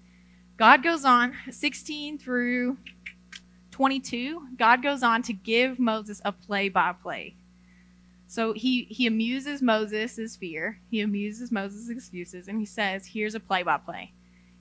God 0.57 0.83
goes 0.83 1.05
on, 1.05 1.35
16 1.51 2.19
through 2.19 2.79
22, 3.71 4.49
God 4.57 4.83
goes 4.83 5.03
on 5.03 5.23
to 5.23 5.33
give 5.35 5.79
Moses 5.79 6.21
a 6.25 6.33
play 6.33 6.71
by 6.71 6.93
play 6.93 7.37
so 8.29 8.53
he, 8.53 8.85
he 8.85 9.07
amuses 9.07 9.63
Moses' 9.63 10.37
fear. 10.37 10.81
He 10.91 11.01
amuses 11.01 11.53
Moses' 11.53 11.89
excuses, 11.89 12.49
and 12.49 12.59
he 12.59 12.67
says, 12.67 13.07
Here's 13.07 13.35
a 13.35 13.41
play 13.41 13.63
by 13.63 13.79
play. 13.79 14.13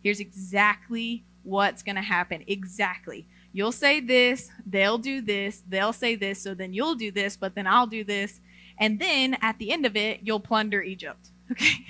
Here's 0.03 0.19
exactly 0.19 1.25
what's 1.43 1.83
going 1.83 1.95
to 1.95 2.01
happen. 2.01 2.43
Exactly. 2.47 3.27
You'll 3.53 3.71
say 3.71 4.01
this, 4.01 4.51
they'll 4.65 4.97
do 4.97 5.21
this, 5.21 5.63
they'll 5.67 5.93
say 5.93 6.15
this, 6.15 6.41
so 6.41 6.53
then 6.53 6.73
you'll 6.73 6.95
do 6.95 7.11
this, 7.11 7.37
but 7.37 7.55
then 7.55 7.65
I'll 7.67 7.87
do 7.87 8.03
this. 8.03 8.41
And 8.77 8.99
then 8.99 9.37
at 9.41 9.57
the 9.59 9.71
end 9.71 9.85
of 9.85 9.95
it, 9.95 10.19
you'll 10.23 10.39
plunder 10.39 10.81
Egypt. 10.81 11.29
Okay? 11.51 11.85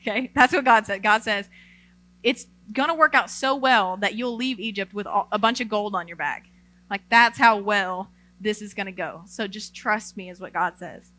Okay? 0.00 0.30
That's 0.34 0.52
what 0.52 0.64
God 0.64 0.86
said. 0.86 1.02
God 1.02 1.22
says, 1.22 1.48
it's 2.22 2.46
going 2.72 2.88
to 2.88 2.94
work 2.94 3.14
out 3.14 3.30
so 3.30 3.56
well 3.56 3.96
that 3.96 4.14
you'll 4.14 4.36
leave 4.36 4.60
Egypt 4.60 4.94
with 4.94 5.06
a 5.06 5.38
bunch 5.38 5.60
of 5.60 5.68
gold 5.68 5.94
on 5.94 6.06
your 6.06 6.16
back. 6.16 6.46
Like, 6.90 7.02
that's 7.10 7.38
how 7.38 7.56
well 7.58 8.10
this 8.40 8.62
is 8.62 8.74
going 8.74 8.86
to 8.86 8.92
go. 8.92 9.22
So 9.26 9.46
just 9.46 9.74
trust 9.74 10.16
me, 10.16 10.30
is 10.30 10.40
what 10.40 10.52
God 10.52 10.78
says. 10.78 11.12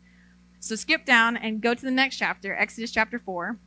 So 0.60 0.76
skip 0.76 1.04
down 1.04 1.36
and 1.36 1.60
go 1.60 1.74
to 1.74 1.84
the 1.84 1.90
next 1.90 2.16
chapter, 2.16 2.54
Exodus 2.54 2.90
chapter 2.90 3.18
4. 3.18 3.58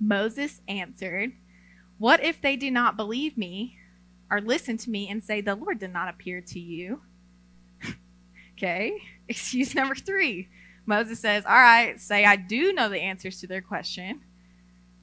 Moses 0.00 0.60
answered, 0.68 1.32
What 1.98 2.22
if 2.22 2.40
they 2.40 2.56
do 2.56 2.70
not 2.70 2.96
believe 2.96 3.38
me 3.38 3.78
or 4.30 4.40
listen 4.40 4.76
to 4.78 4.90
me 4.90 5.08
and 5.08 5.22
say, 5.22 5.40
The 5.40 5.54
Lord 5.54 5.78
did 5.78 5.92
not 5.92 6.08
appear 6.08 6.40
to 6.40 6.60
you? 6.60 7.00
okay, 8.56 8.92
excuse 9.28 9.74
number 9.74 9.94
three. 9.94 10.48
Moses 10.86 11.20
says, 11.20 11.44
All 11.46 11.52
right, 11.52 11.98
say 12.00 12.24
I 12.24 12.36
do 12.36 12.72
know 12.72 12.88
the 12.88 13.00
answers 13.00 13.40
to 13.40 13.46
their 13.46 13.62
question, 13.62 14.20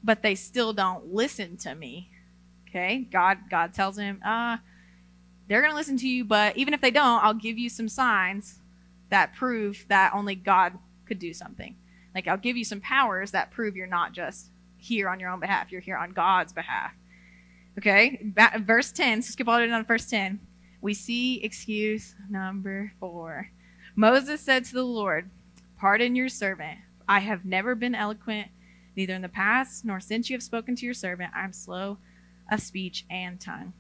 but 0.04 0.22
they 0.22 0.36
still 0.36 0.74
don't 0.74 1.14
listen 1.14 1.58
to 1.58 1.74
me. 1.74 2.12
Okay, 2.70 3.08
God, 3.12 3.40
God 3.50 3.74
tells 3.74 3.98
him, 3.98 4.22
uh, 4.26 4.58
they're 5.52 5.60
going 5.60 5.74
to 5.74 5.78
listen 5.78 5.98
to 5.98 6.08
you, 6.08 6.24
but 6.24 6.56
even 6.56 6.74
if 6.74 6.80
they 6.80 6.92
don't, 6.92 7.22
I'll 7.22 7.34
give 7.34 7.58
you 7.58 7.70
some 7.70 7.90
signs 7.90 8.62
that 9.10 9.34
prove 9.34 9.86
that 9.90 10.14
only 10.14 10.34
God 10.34 10.78
could 11.06 11.20
do 11.20 11.34
something. 11.34 11.76
Like 12.16 12.26
I'll 12.30 12.38
give 12.38 12.56
you 12.56 12.64
some 12.64 12.80
powers 12.80 13.32
that 13.32 13.52
prove 13.52 13.76
you're 13.76 13.86
not 13.86 14.14
just 14.14 14.50
here 14.78 15.10
on 15.10 15.20
your 15.20 15.30
own 15.30 15.42
behalf, 15.42 15.70
you're 15.70 15.82
here 15.82 15.98
on 15.98 16.12
God's 16.12 16.54
behalf. 16.54 16.94
Okay, 17.78 18.32
verse 18.60 18.94
10, 18.94 19.24
so 19.24 19.32
skip 19.32 19.50
all 19.50 19.58
the 19.58 19.64
way 19.64 19.68
down 19.68 19.82
to 19.82 19.88
verse 19.88 20.10
10. 20.10 20.40
We 20.80 20.94
see 20.94 21.44
excuse 21.44 22.16
number 22.30 22.94
four. 23.02 23.50
Moses 23.98 24.40
said 24.40 24.64
to 24.66 24.74
the 24.74 24.86
Lord, 24.86 25.30
Pardon 25.78 26.16
your 26.16 26.30
servant. 26.30 26.80
I 27.10 27.20
have 27.20 27.44
never 27.44 27.76
been 27.76 27.94
eloquent, 27.94 28.48
neither 28.96 29.16
in 29.16 29.22
the 29.22 29.28
past 29.28 29.84
nor 29.84 30.00
since 30.00 30.30
you 30.30 30.36
have 30.38 30.44
spoken 30.44 30.78
to 30.78 30.86
your 30.86 30.94
servant. 30.94 31.34
I 31.36 31.44
am 31.44 31.52
slow 31.52 31.98
of 32.50 32.62
speech 32.62 33.06
and 33.10 33.38
tongue. 33.38 33.74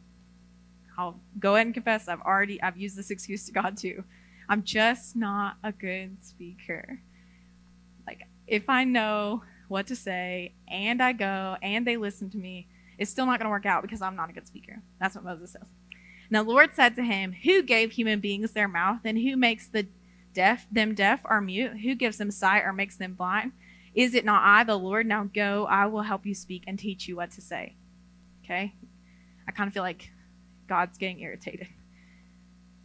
I'll 1.01 1.19
go 1.39 1.55
ahead 1.55 1.65
and 1.65 1.73
confess 1.73 2.07
I've 2.07 2.21
already 2.21 2.61
I've 2.61 2.77
used 2.77 2.95
this 2.95 3.09
excuse 3.09 3.45
to 3.47 3.51
God 3.51 3.75
too. 3.75 4.03
I'm 4.47 4.63
just 4.63 5.15
not 5.15 5.57
a 5.63 5.71
good 5.71 6.23
speaker. 6.23 6.99
Like 8.05 8.21
if 8.45 8.69
I 8.69 8.83
know 8.83 9.41
what 9.67 9.87
to 9.87 9.95
say 9.95 10.53
and 10.67 11.01
I 11.01 11.13
go 11.13 11.57
and 11.63 11.87
they 11.87 11.97
listen 11.97 12.29
to 12.31 12.37
me, 12.37 12.67
it's 12.99 13.09
still 13.09 13.25
not 13.25 13.39
going 13.39 13.45
to 13.45 13.49
work 13.49 13.65
out 13.65 13.81
because 13.81 14.01
I'm 14.01 14.15
not 14.15 14.29
a 14.29 14.33
good 14.33 14.45
speaker. 14.45 14.79
That's 14.99 15.15
what 15.15 15.23
Moses 15.23 15.53
says. 15.53 15.63
Now 16.29 16.43
the 16.43 16.51
Lord 16.51 16.75
said 16.75 16.95
to 16.97 17.03
him, 17.03 17.33
"Who 17.43 17.63
gave 17.63 17.93
human 17.93 18.19
beings 18.19 18.51
their 18.51 18.67
mouth 18.67 18.99
and 19.03 19.17
who 19.17 19.35
makes 19.35 19.67
the 19.67 19.87
deaf 20.33 20.67
them 20.71 20.93
deaf 20.93 21.21
or 21.25 21.41
mute? 21.41 21.79
Who 21.79 21.95
gives 21.95 22.17
them 22.17 22.29
sight 22.29 22.63
or 22.63 22.73
makes 22.73 22.95
them 22.95 23.15
blind? 23.15 23.53
Is 23.95 24.13
it 24.13 24.23
not 24.23 24.43
I, 24.43 24.63
the 24.63 24.77
Lord? 24.77 25.07
Now 25.07 25.23
go, 25.23 25.65
I 25.65 25.87
will 25.87 26.03
help 26.03 26.27
you 26.27 26.35
speak 26.35 26.63
and 26.67 26.77
teach 26.77 27.07
you 27.07 27.15
what 27.15 27.31
to 27.31 27.41
say." 27.41 27.75
Okay? 28.43 28.75
I 29.47 29.51
kind 29.51 29.67
of 29.67 29.73
feel 29.73 29.83
like 29.83 30.11
God's 30.67 30.97
getting 30.97 31.19
irritated. 31.19 31.67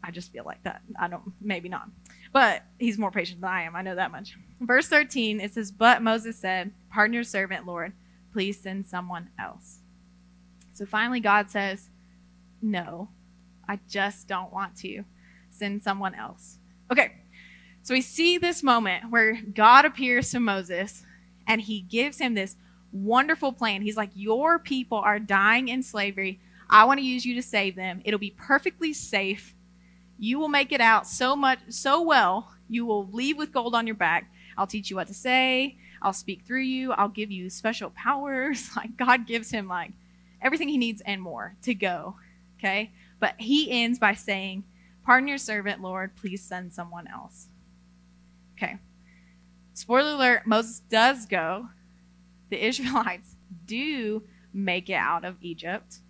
I 0.02 0.10
just 0.10 0.32
feel 0.32 0.44
like 0.44 0.62
that. 0.62 0.82
I 0.98 1.08
don't, 1.08 1.32
maybe 1.40 1.68
not. 1.68 1.88
But 2.32 2.62
he's 2.78 2.98
more 2.98 3.10
patient 3.10 3.40
than 3.40 3.50
I 3.50 3.62
am. 3.62 3.74
I 3.74 3.82
know 3.82 3.96
that 3.96 4.12
much. 4.12 4.36
Verse 4.60 4.88
13, 4.88 5.40
it 5.40 5.54
says, 5.54 5.72
But 5.72 6.02
Moses 6.02 6.38
said, 6.38 6.72
Pardon 6.90 7.14
your 7.14 7.24
servant, 7.24 7.66
Lord. 7.66 7.92
Please 8.32 8.60
send 8.60 8.86
someone 8.86 9.30
else. 9.38 9.80
So 10.72 10.86
finally, 10.86 11.20
God 11.20 11.50
says, 11.50 11.90
No, 12.62 13.08
I 13.68 13.80
just 13.88 14.28
don't 14.28 14.52
want 14.52 14.76
to. 14.78 15.04
Send 15.50 15.82
someone 15.82 16.14
else. 16.14 16.58
Okay, 16.92 17.12
so 17.82 17.94
we 17.94 18.00
see 18.02 18.38
this 18.38 18.62
moment 18.62 19.10
where 19.10 19.40
God 19.54 19.84
appears 19.84 20.30
to 20.30 20.40
Moses 20.40 21.04
and 21.46 21.60
he 21.60 21.80
gives 21.80 22.18
him 22.18 22.34
this 22.34 22.56
wonderful 22.92 23.52
plan. 23.52 23.82
He's 23.82 23.96
like, 23.96 24.10
Your 24.14 24.58
people 24.58 24.98
are 24.98 25.18
dying 25.18 25.68
in 25.68 25.82
slavery. 25.82 26.40
I 26.68 26.84
want 26.84 26.98
to 26.98 27.06
use 27.06 27.24
you 27.24 27.34
to 27.34 27.42
save 27.42 27.76
them. 27.76 28.02
It'll 28.04 28.18
be 28.18 28.34
perfectly 28.36 28.92
safe. 28.92 29.54
You 30.18 30.38
will 30.38 30.48
make 30.48 30.72
it 30.72 30.80
out 30.80 31.06
so 31.06 31.36
much, 31.36 31.58
so 31.68 32.02
well. 32.02 32.52
You 32.68 32.86
will 32.86 33.06
leave 33.10 33.36
with 33.36 33.52
gold 33.52 33.74
on 33.74 33.86
your 33.86 33.96
back. 33.96 34.30
I'll 34.58 34.66
teach 34.66 34.90
you 34.90 34.96
what 34.96 35.08
to 35.08 35.14
say. 35.14 35.76
I'll 36.02 36.12
speak 36.12 36.42
through 36.44 36.62
you. 36.62 36.92
I'll 36.92 37.08
give 37.08 37.30
you 37.30 37.50
special 37.50 37.90
powers. 37.90 38.70
Like 38.76 38.96
God 38.96 39.26
gives 39.26 39.50
him 39.50 39.68
like 39.68 39.92
everything 40.42 40.68
he 40.68 40.78
needs 40.78 41.02
and 41.02 41.20
more 41.20 41.54
to 41.62 41.74
go. 41.74 42.16
Okay. 42.58 42.90
But 43.20 43.34
he 43.38 43.70
ends 43.70 43.98
by 43.98 44.14
saying, 44.14 44.64
Pardon 45.04 45.28
your 45.28 45.38
servant, 45.38 45.80
Lord. 45.80 46.16
Please 46.16 46.42
send 46.42 46.72
someone 46.72 47.06
else. 47.06 47.46
Okay. 48.56 48.78
Spoiler 49.72 50.14
alert 50.14 50.46
Moses 50.46 50.80
does 50.80 51.26
go. 51.26 51.68
The 52.50 52.64
Israelites 52.66 53.36
do 53.66 54.22
make 54.52 54.88
it 54.90 54.94
out 54.94 55.24
of 55.24 55.36
Egypt. 55.42 56.00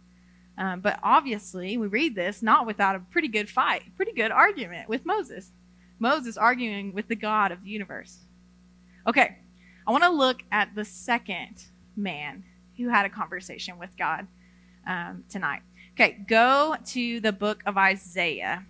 Um, 0.58 0.80
but 0.80 0.98
obviously, 1.02 1.76
we 1.76 1.86
read 1.86 2.14
this 2.14 2.42
not 2.42 2.66
without 2.66 2.96
a 2.96 3.00
pretty 3.00 3.28
good 3.28 3.50
fight, 3.50 3.82
pretty 3.96 4.12
good 4.12 4.30
argument 4.30 4.88
with 4.88 5.04
Moses. 5.04 5.52
Moses 5.98 6.36
arguing 6.36 6.92
with 6.92 7.08
the 7.08 7.16
God 7.16 7.52
of 7.52 7.62
the 7.62 7.70
universe. 7.70 8.18
Okay, 9.06 9.38
I 9.86 9.90
want 9.90 10.04
to 10.04 10.10
look 10.10 10.42
at 10.50 10.74
the 10.74 10.84
second 10.84 11.64
man 11.94 12.44
who 12.76 12.88
had 12.88 13.06
a 13.06 13.10
conversation 13.10 13.78
with 13.78 13.96
God 13.96 14.26
um, 14.86 15.24
tonight. 15.28 15.62
Okay, 15.92 16.18
go 16.28 16.76
to 16.86 17.20
the 17.20 17.32
book 17.32 17.62
of 17.66 17.78
Isaiah. 17.78 18.64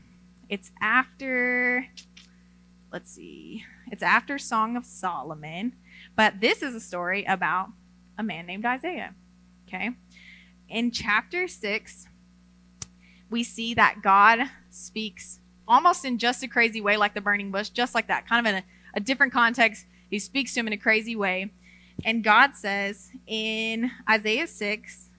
It's 0.49 0.71
after, 0.81 1.87
let's 2.93 3.11
see, 3.11 3.64
it's 3.90 4.02
after 4.02 4.38
Song 4.38 4.76
of 4.76 4.85
Solomon, 4.85 5.73
but 6.14 6.40
this 6.40 6.62
is 6.62 6.75
a 6.75 6.81
story 6.81 7.25
about 7.25 7.69
a 8.19 8.23
man 8.23 8.47
named 8.47 8.64
Isaiah. 8.64 9.14
Okay, 9.66 9.90
in 10.68 10.90
chapter 10.90 11.49
6, 11.49 12.06
we 13.30 13.42
see 13.42 13.75
that 13.75 14.02
God 14.02 14.40
speaks 14.70 15.40
almost 15.68 16.04
in 16.04 16.18
just 16.18 16.42
a 16.42 16.49
crazy 16.49 16.80
way, 16.80 16.96
like 16.96 17.14
the 17.14 17.20
burning 17.20 17.50
bush, 17.50 17.70
just 17.70 17.94
like 17.94 18.08
that, 18.08 18.28
kind 18.28 18.46
of 18.46 18.52
in 18.52 18.58
a, 18.58 18.64
a 18.94 19.00
different 19.00 19.32
context. 19.32 19.87
He 20.11 20.18
speaks 20.18 20.54
to 20.54 20.61
him 20.61 20.66
in 20.68 20.73
a 20.73 20.78
crazy 20.78 21.16
way. 21.16 21.50
And 22.04 22.23
God 22.23 22.54
says 22.54 23.11
in 23.26 23.90
Isaiah 24.08 24.46
6, 24.46 25.11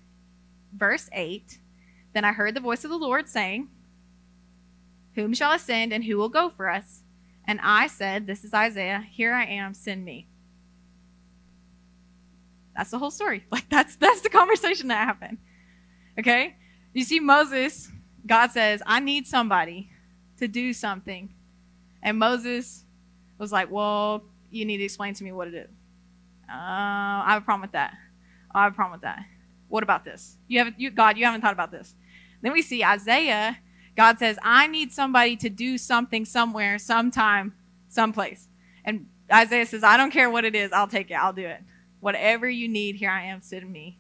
verse 0.73 1.09
8, 1.11 1.59
Then 2.13 2.23
I 2.23 2.31
heard 2.31 2.55
the 2.55 2.61
voice 2.61 2.83
of 2.83 2.91
the 2.91 2.97
Lord 2.97 3.27
saying, 3.27 3.69
Whom 5.15 5.33
shall 5.33 5.51
I 5.51 5.57
send, 5.57 5.91
and 5.91 6.03
who 6.03 6.17
will 6.17 6.29
go 6.29 6.49
for 6.49 6.69
us? 6.69 7.01
And 7.45 7.59
I 7.63 7.87
said, 7.87 8.27
This 8.27 8.43
is 8.43 8.53
Isaiah, 8.53 9.05
here 9.09 9.33
I 9.33 9.45
am, 9.45 9.73
send 9.73 10.05
me. 10.05 10.27
That's 12.77 12.91
the 12.91 13.00
whole 13.00 13.12
story. 13.12 13.43
Like 13.51 13.67
that's 13.69 13.96
that's 13.96 14.22
the 14.22 14.29
conversation 14.29 14.88
that 14.89 15.03
happened. 15.05 15.39
Okay? 16.19 16.55
You 16.93 17.03
see 17.03 17.19
Moses, 17.19 17.91
God 18.25 18.51
says, 18.51 18.81
"I 18.86 19.00
need 19.00 19.27
somebody 19.27 19.89
to 20.38 20.48
do 20.48 20.74
something." 20.74 21.34
And 22.03 22.19
Moses 22.19 22.86
was 23.39 23.51
like, 23.51 23.72
"Well, 23.72 24.24
you 24.51 24.63
need 24.65 24.77
to 24.77 24.84
explain 24.84 25.15
to 25.15 25.24
me 25.24 25.31
what 25.31 25.48
it 25.48 25.55
is." 25.55 25.69
Uh, 26.48 26.53
I 26.53 27.25
have 27.27 27.41
a 27.41 27.46
problem 27.46 27.62
with 27.62 27.74
that. 27.74 27.96
I 28.53 28.63
have 28.63 28.74
a 28.74 28.75
problem 28.75 28.93
with 28.93 29.01
that. 29.01 29.25
What 29.67 29.84
about 29.84 30.05
this? 30.05 30.38
You 30.48 30.60
haven't, 30.60 30.79
you, 30.79 30.91
God, 30.91 31.17
you 31.17 31.25
haven't 31.25 31.41
thought 31.41 31.53
about 31.53 31.72
this. 31.72 31.96
Then 32.41 32.53
we 32.53 32.62
see 32.62 32.84
Isaiah. 32.84 33.57
God 33.96 34.19
says, 34.19 34.38
"I 34.43 34.67
need 34.67 34.91
somebody 34.91 35.36
to 35.38 35.50
do 35.50 35.77
something 35.77 36.25
somewhere, 36.25 36.77
sometime, 36.77 37.55
someplace." 37.89 38.48
And 38.86 39.07
Isaiah 39.31 39.65
says, 39.65 39.84
"I 39.84 39.98
don't 39.98 40.12
care 40.12 40.29
what 40.29 40.46
it 40.46 40.55
is. 40.55 40.72
I'll 40.72 40.88
take 40.88 41.10
it. 41.10 41.15
I'll 41.15 41.34
do 41.34 41.48
it." 41.48 41.62
Whatever 41.99 42.49
you 42.49 42.67
need, 42.67 42.95
here 42.95 43.09
I 43.09 43.23
am, 43.23 43.41
send 43.41 43.71
me. 43.71 43.97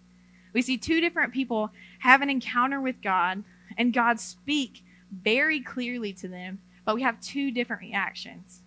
We 0.53 0.61
see 0.61 0.77
two 0.77 1.01
different 1.01 1.33
people 1.33 1.71
have 1.99 2.21
an 2.21 2.29
encounter 2.29 2.81
with 2.81 3.01
God, 3.01 3.43
and 3.77 3.93
God 3.93 4.19
speak 4.19 4.83
very 5.11 5.59
clearly 5.59 6.13
to 6.13 6.27
them, 6.27 6.59
but 6.85 6.95
we 6.95 7.01
have 7.01 7.19
two 7.19 7.51
different 7.51 7.81
reactions. 7.81 8.61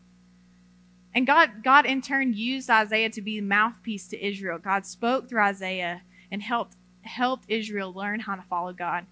And 1.14 1.26
God, 1.26 1.64
God 1.64 1.86
in 1.86 2.02
turn 2.02 2.34
used 2.34 2.70
Isaiah 2.70 3.10
to 3.10 3.22
be 3.22 3.40
the 3.40 3.46
mouthpiece 3.46 4.08
to 4.08 4.24
Israel. 4.24 4.58
God 4.58 4.86
spoke 4.86 5.28
through 5.28 5.42
Isaiah 5.42 6.02
and 6.30 6.42
helped 6.42 6.76
helped 7.02 7.46
Israel 7.48 7.92
learn 7.92 8.20
how 8.20 8.36
to 8.36 8.42
follow 8.42 8.72
God 8.72 9.06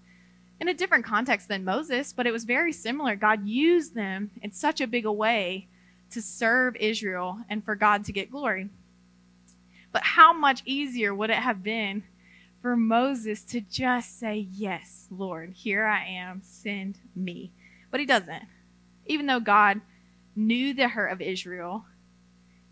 in 0.59 0.67
a 0.67 0.73
different 0.73 1.05
context 1.05 1.47
than 1.47 1.63
Moses, 1.63 2.13
but 2.13 2.27
it 2.27 2.31
was 2.31 2.43
very 2.43 2.71
similar. 2.71 3.15
God 3.15 3.47
used 3.47 3.95
them 3.95 4.31
in 4.41 4.51
such 4.51 4.81
a 4.81 4.87
big 4.87 5.05
a 5.05 5.11
way 5.11 5.67
to 6.11 6.21
serve 6.21 6.75
Israel 6.75 7.39
and 7.49 7.63
for 7.63 7.75
God 7.75 8.05
to 8.05 8.11
get 8.11 8.31
glory. 8.31 8.69
But 9.91 10.03
how 10.03 10.33
much 10.33 10.61
easier 10.65 11.13
would 11.13 11.29
it 11.29 11.37
have 11.37 11.63
been 11.63 12.03
for 12.61 12.75
Moses 12.75 13.43
to 13.45 13.61
just 13.61 14.19
say, 14.19 14.47
Yes, 14.51 15.07
Lord, 15.09 15.53
here 15.53 15.85
I 15.85 16.05
am, 16.05 16.41
send 16.43 16.99
me. 17.15 17.51
But 17.91 17.99
he 17.99 18.05
doesn't. 18.05 18.43
Even 19.05 19.25
though 19.25 19.39
God 19.39 19.81
knew 20.35 20.73
the 20.73 20.89
hurt 20.89 21.11
of 21.11 21.21
Israel, 21.21 21.85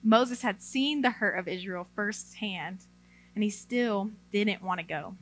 Moses 0.04 0.42
had 0.42 0.62
seen 0.62 1.02
the 1.02 1.10
hurt 1.10 1.38
of 1.38 1.48
Israel 1.48 1.88
firsthand, 1.96 2.86
and 3.34 3.44
he 3.44 3.50
still 3.50 4.12
didn't 4.32 4.64
want 4.64 4.80
to 4.80 4.86
go. 4.86 5.16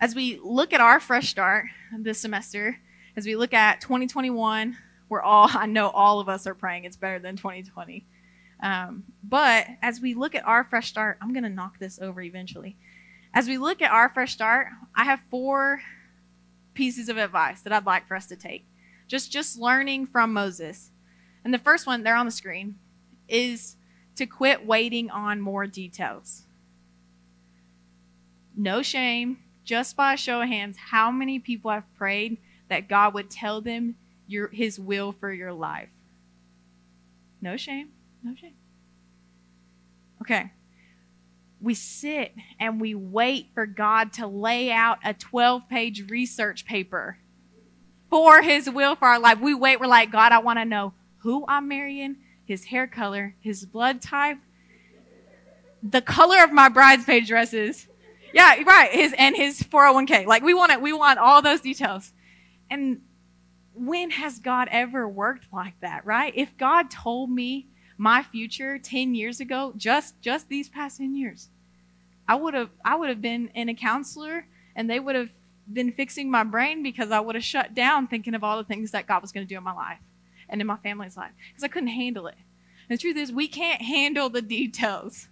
As 0.00 0.14
we 0.14 0.38
look 0.42 0.72
at 0.72 0.80
our 0.80 1.00
fresh 1.00 1.30
start 1.30 1.66
this 1.92 2.18
semester, 2.18 2.78
as 3.16 3.26
we 3.26 3.34
look 3.34 3.54
at 3.54 3.80
2021, 3.80 4.76
we're 5.08 5.22
all, 5.22 5.48
I 5.54 5.66
know 5.66 5.88
all 5.88 6.20
of 6.20 6.28
us 6.28 6.46
are 6.46 6.54
praying 6.54 6.84
it's 6.84 6.96
better 6.96 7.18
than 7.18 7.36
2020. 7.36 8.04
Um, 8.62 9.04
but 9.22 9.66
as 9.82 10.00
we 10.00 10.14
look 10.14 10.34
at 10.34 10.46
our 10.46 10.64
fresh 10.64 10.88
start, 10.88 11.18
I'm 11.20 11.32
going 11.32 11.44
to 11.44 11.50
knock 11.50 11.78
this 11.78 11.98
over 12.00 12.22
eventually. 12.22 12.76
As 13.34 13.48
we 13.48 13.58
look 13.58 13.82
at 13.82 13.90
our 13.90 14.08
fresh 14.08 14.32
start, 14.32 14.68
I 14.94 15.04
have 15.04 15.20
four 15.30 15.80
pieces 16.74 17.08
of 17.08 17.18
advice 17.18 17.60
that 17.62 17.72
I'd 17.72 17.86
like 17.86 18.06
for 18.06 18.16
us 18.16 18.26
to 18.26 18.36
take. 18.36 18.66
Just 19.08 19.30
just 19.30 19.58
learning 19.58 20.06
from 20.06 20.32
Moses. 20.32 20.90
And 21.44 21.52
the 21.52 21.58
first 21.58 21.86
one, 21.86 22.02
they're 22.02 22.16
on 22.16 22.26
the 22.26 22.32
screen, 22.32 22.76
is 23.28 23.76
to 24.16 24.26
quit 24.26 24.66
waiting 24.66 25.10
on 25.10 25.40
more 25.40 25.66
details. 25.66 26.44
No 28.56 28.82
shame, 28.82 29.38
just 29.64 29.96
by 29.96 30.14
a 30.14 30.16
show 30.16 30.40
of 30.40 30.48
hands, 30.48 30.76
how 30.76 31.10
many 31.10 31.38
people 31.38 31.70
have 31.70 31.84
prayed 31.94 32.38
that 32.68 32.88
God 32.88 33.14
would 33.14 33.30
tell 33.30 33.60
them 33.60 33.96
your 34.26 34.48
his 34.48 34.80
will 34.80 35.12
for 35.12 35.32
your 35.32 35.52
life? 35.52 35.90
No 37.40 37.56
shame, 37.56 37.90
no 38.26 38.34
shame. 38.34 38.54
Okay 40.22 40.50
we 41.60 41.74
sit 41.74 42.34
and 42.60 42.80
we 42.80 42.94
wait 42.94 43.48
for 43.54 43.66
God 43.66 44.12
to 44.14 44.26
lay 44.26 44.70
out 44.70 44.98
a 45.04 45.14
12 45.14 45.68
page 45.68 46.10
research 46.10 46.66
paper 46.66 47.18
for 48.10 48.42
His 48.42 48.68
will 48.68 48.94
for 48.94 49.08
our 49.08 49.18
life. 49.18 49.40
We 49.40 49.54
wait, 49.54 49.80
we're 49.80 49.86
like, 49.86 50.12
God, 50.12 50.32
I 50.32 50.38
want 50.38 50.58
to 50.58 50.64
know 50.64 50.92
who 51.18 51.44
I'm 51.48 51.66
marrying, 51.68 52.16
his 52.44 52.66
hair 52.66 52.86
color, 52.86 53.34
his 53.40 53.64
blood 53.64 54.00
type, 54.00 54.38
the 55.82 56.00
color 56.00 56.44
of 56.44 56.52
my 56.52 56.68
bridesmaid 56.68 57.26
dresses. 57.26 57.88
Yeah, 58.32 58.62
right. 58.64 58.90
His 58.90 59.14
and 59.16 59.34
his 59.34 59.60
401k. 59.62 60.26
Like 60.26 60.42
we 60.42 60.54
want 60.54 60.72
it, 60.72 60.80
we 60.80 60.92
want 60.92 61.18
all 61.18 61.42
those 61.42 61.62
details. 61.62 62.12
And 62.70 63.00
when 63.74 64.10
has 64.10 64.38
God 64.38 64.68
ever 64.70 65.08
worked 65.08 65.46
like 65.52 65.80
that, 65.80 66.04
right? 66.04 66.32
If 66.36 66.56
God 66.56 66.90
told 66.90 67.30
me 67.30 67.68
my 67.98 68.22
future 68.22 68.78
10 68.78 69.14
years 69.14 69.40
ago, 69.40 69.72
just 69.76 70.20
just 70.20 70.48
these 70.48 70.68
past 70.68 70.98
10 70.98 71.14
years, 71.14 71.48
I 72.28 72.34
would 72.34 72.54
have 72.54 72.70
I 72.84 72.96
would 72.96 73.08
have 73.08 73.22
been 73.22 73.50
in 73.54 73.68
a 73.68 73.74
counselor 73.74 74.46
and 74.74 74.88
they 74.88 75.00
would 75.00 75.14
have 75.14 75.30
been 75.72 75.92
fixing 75.92 76.30
my 76.30 76.44
brain 76.44 76.82
because 76.82 77.10
I 77.10 77.20
would 77.20 77.34
have 77.34 77.44
shut 77.44 77.74
down 77.74 78.06
thinking 78.06 78.34
of 78.34 78.44
all 78.44 78.58
the 78.58 78.64
things 78.64 78.92
that 78.92 79.06
God 79.06 79.22
was 79.22 79.32
going 79.32 79.46
to 79.46 79.52
do 79.52 79.58
in 79.58 79.64
my 79.64 79.74
life 79.74 79.98
and 80.48 80.60
in 80.60 80.66
my 80.66 80.76
family's 80.76 81.16
life 81.16 81.32
because 81.48 81.64
I 81.64 81.68
couldn't 81.68 81.88
handle 81.88 82.26
it. 82.26 82.36
And 82.88 82.96
the 82.96 83.00
truth 83.00 83.16
is, 83.16 83.32
we 83.32 83.48
can't 83.48 83.82
handle 83.82 84.28
the 84.28 84.42
details. 84.42 85.28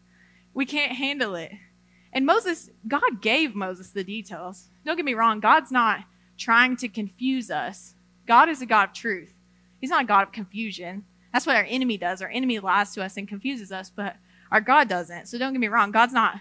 We 0.55 0.67
can't 0.67 0.93
handle 0.93 1.37
it. 1.37 1.53
And 2.13 2.27
Moses, 2.27 2.71
God 2.87 3.21
gave 3.21 3.55
Moses 3.55 3.91
the 3.91 4.05
details. 4.05 4.71
Don't 4.85 4.97
get 4.97 5.05
me 5.05 5.15
wrong, 5.15 5.41
God's 5.41 5.73
not 5.73 6.01
trying 6.37 6.77
to 6.79 6.89
confuse 6.89 7.51
us. 7.51 7.95
God 8.27 8.49
is 8.49 8.63
a 8.63 8.67
God 8.67 8.91
of 8.91 8.95
truth. 8.95 9.33
He's 9.81 9.91
not 9.91 10.05
a 10.05 10.07
God 10.07 10.23
of 10.23 10.33
confusion. 10.33 11.05
That's 11.35 11.47
what 11.47 11.57
our 11.57 11.67
enemy 11.69 11.99
does. 11.99 12.23
Our 12.23 12.29
enemy 12.29 12.61
lies 12.61 12.95
to 12.95 13.03
us 13.03 13.17
and 13.17 13.27
confuses 13.27 13.73
us, 13.73 13.91
but 13.91 14.15
our 14.53 14.61
God 14.61 14.89
doesn't. 14.89 15.27
So 15.27 15.37
don't 15.37 15.53
get 15.53 15.59
me 15.59 15.67
wrong, 15.67 15.91
God's 15.91 16.13
not 16.13 16.39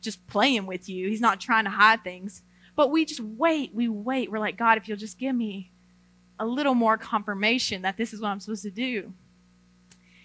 just 0.00 0.26
playing 0.28 0.64
with 0.64 0.88
you. 0.88 1.08
He's 1.10 1.20
not 1.20 1.42
trying 1.42 1.64
to 1.64 1.70
hide 1.70 2.02
things. 2.02 2.42
But 2.74 2.90
we 2.90 3.04
just 3.04 3.20
wait. 3.20 3.74
We 3.74 3.88
wait. 3.88 4.30
We're 4.30 4.38
like, 4.38 4.56
God, 4.56 4.78
if 4.78 4.88
you'll 4.88 4.96
just 4.96 5.18
give 5.18 5.36
me 5.36 5.70
a 6.38 6.46
little 6.46 6.74
more 6.74 6.96
confirmation 6.96 7.82
that 7.82 7.98
this 7.98 8.14
is 8.14 8.22
what 8.22 8.30
I'm 8.30 8.40
supposed 8.40 8.62
to 8.62 8.70
do. 8.70 9.12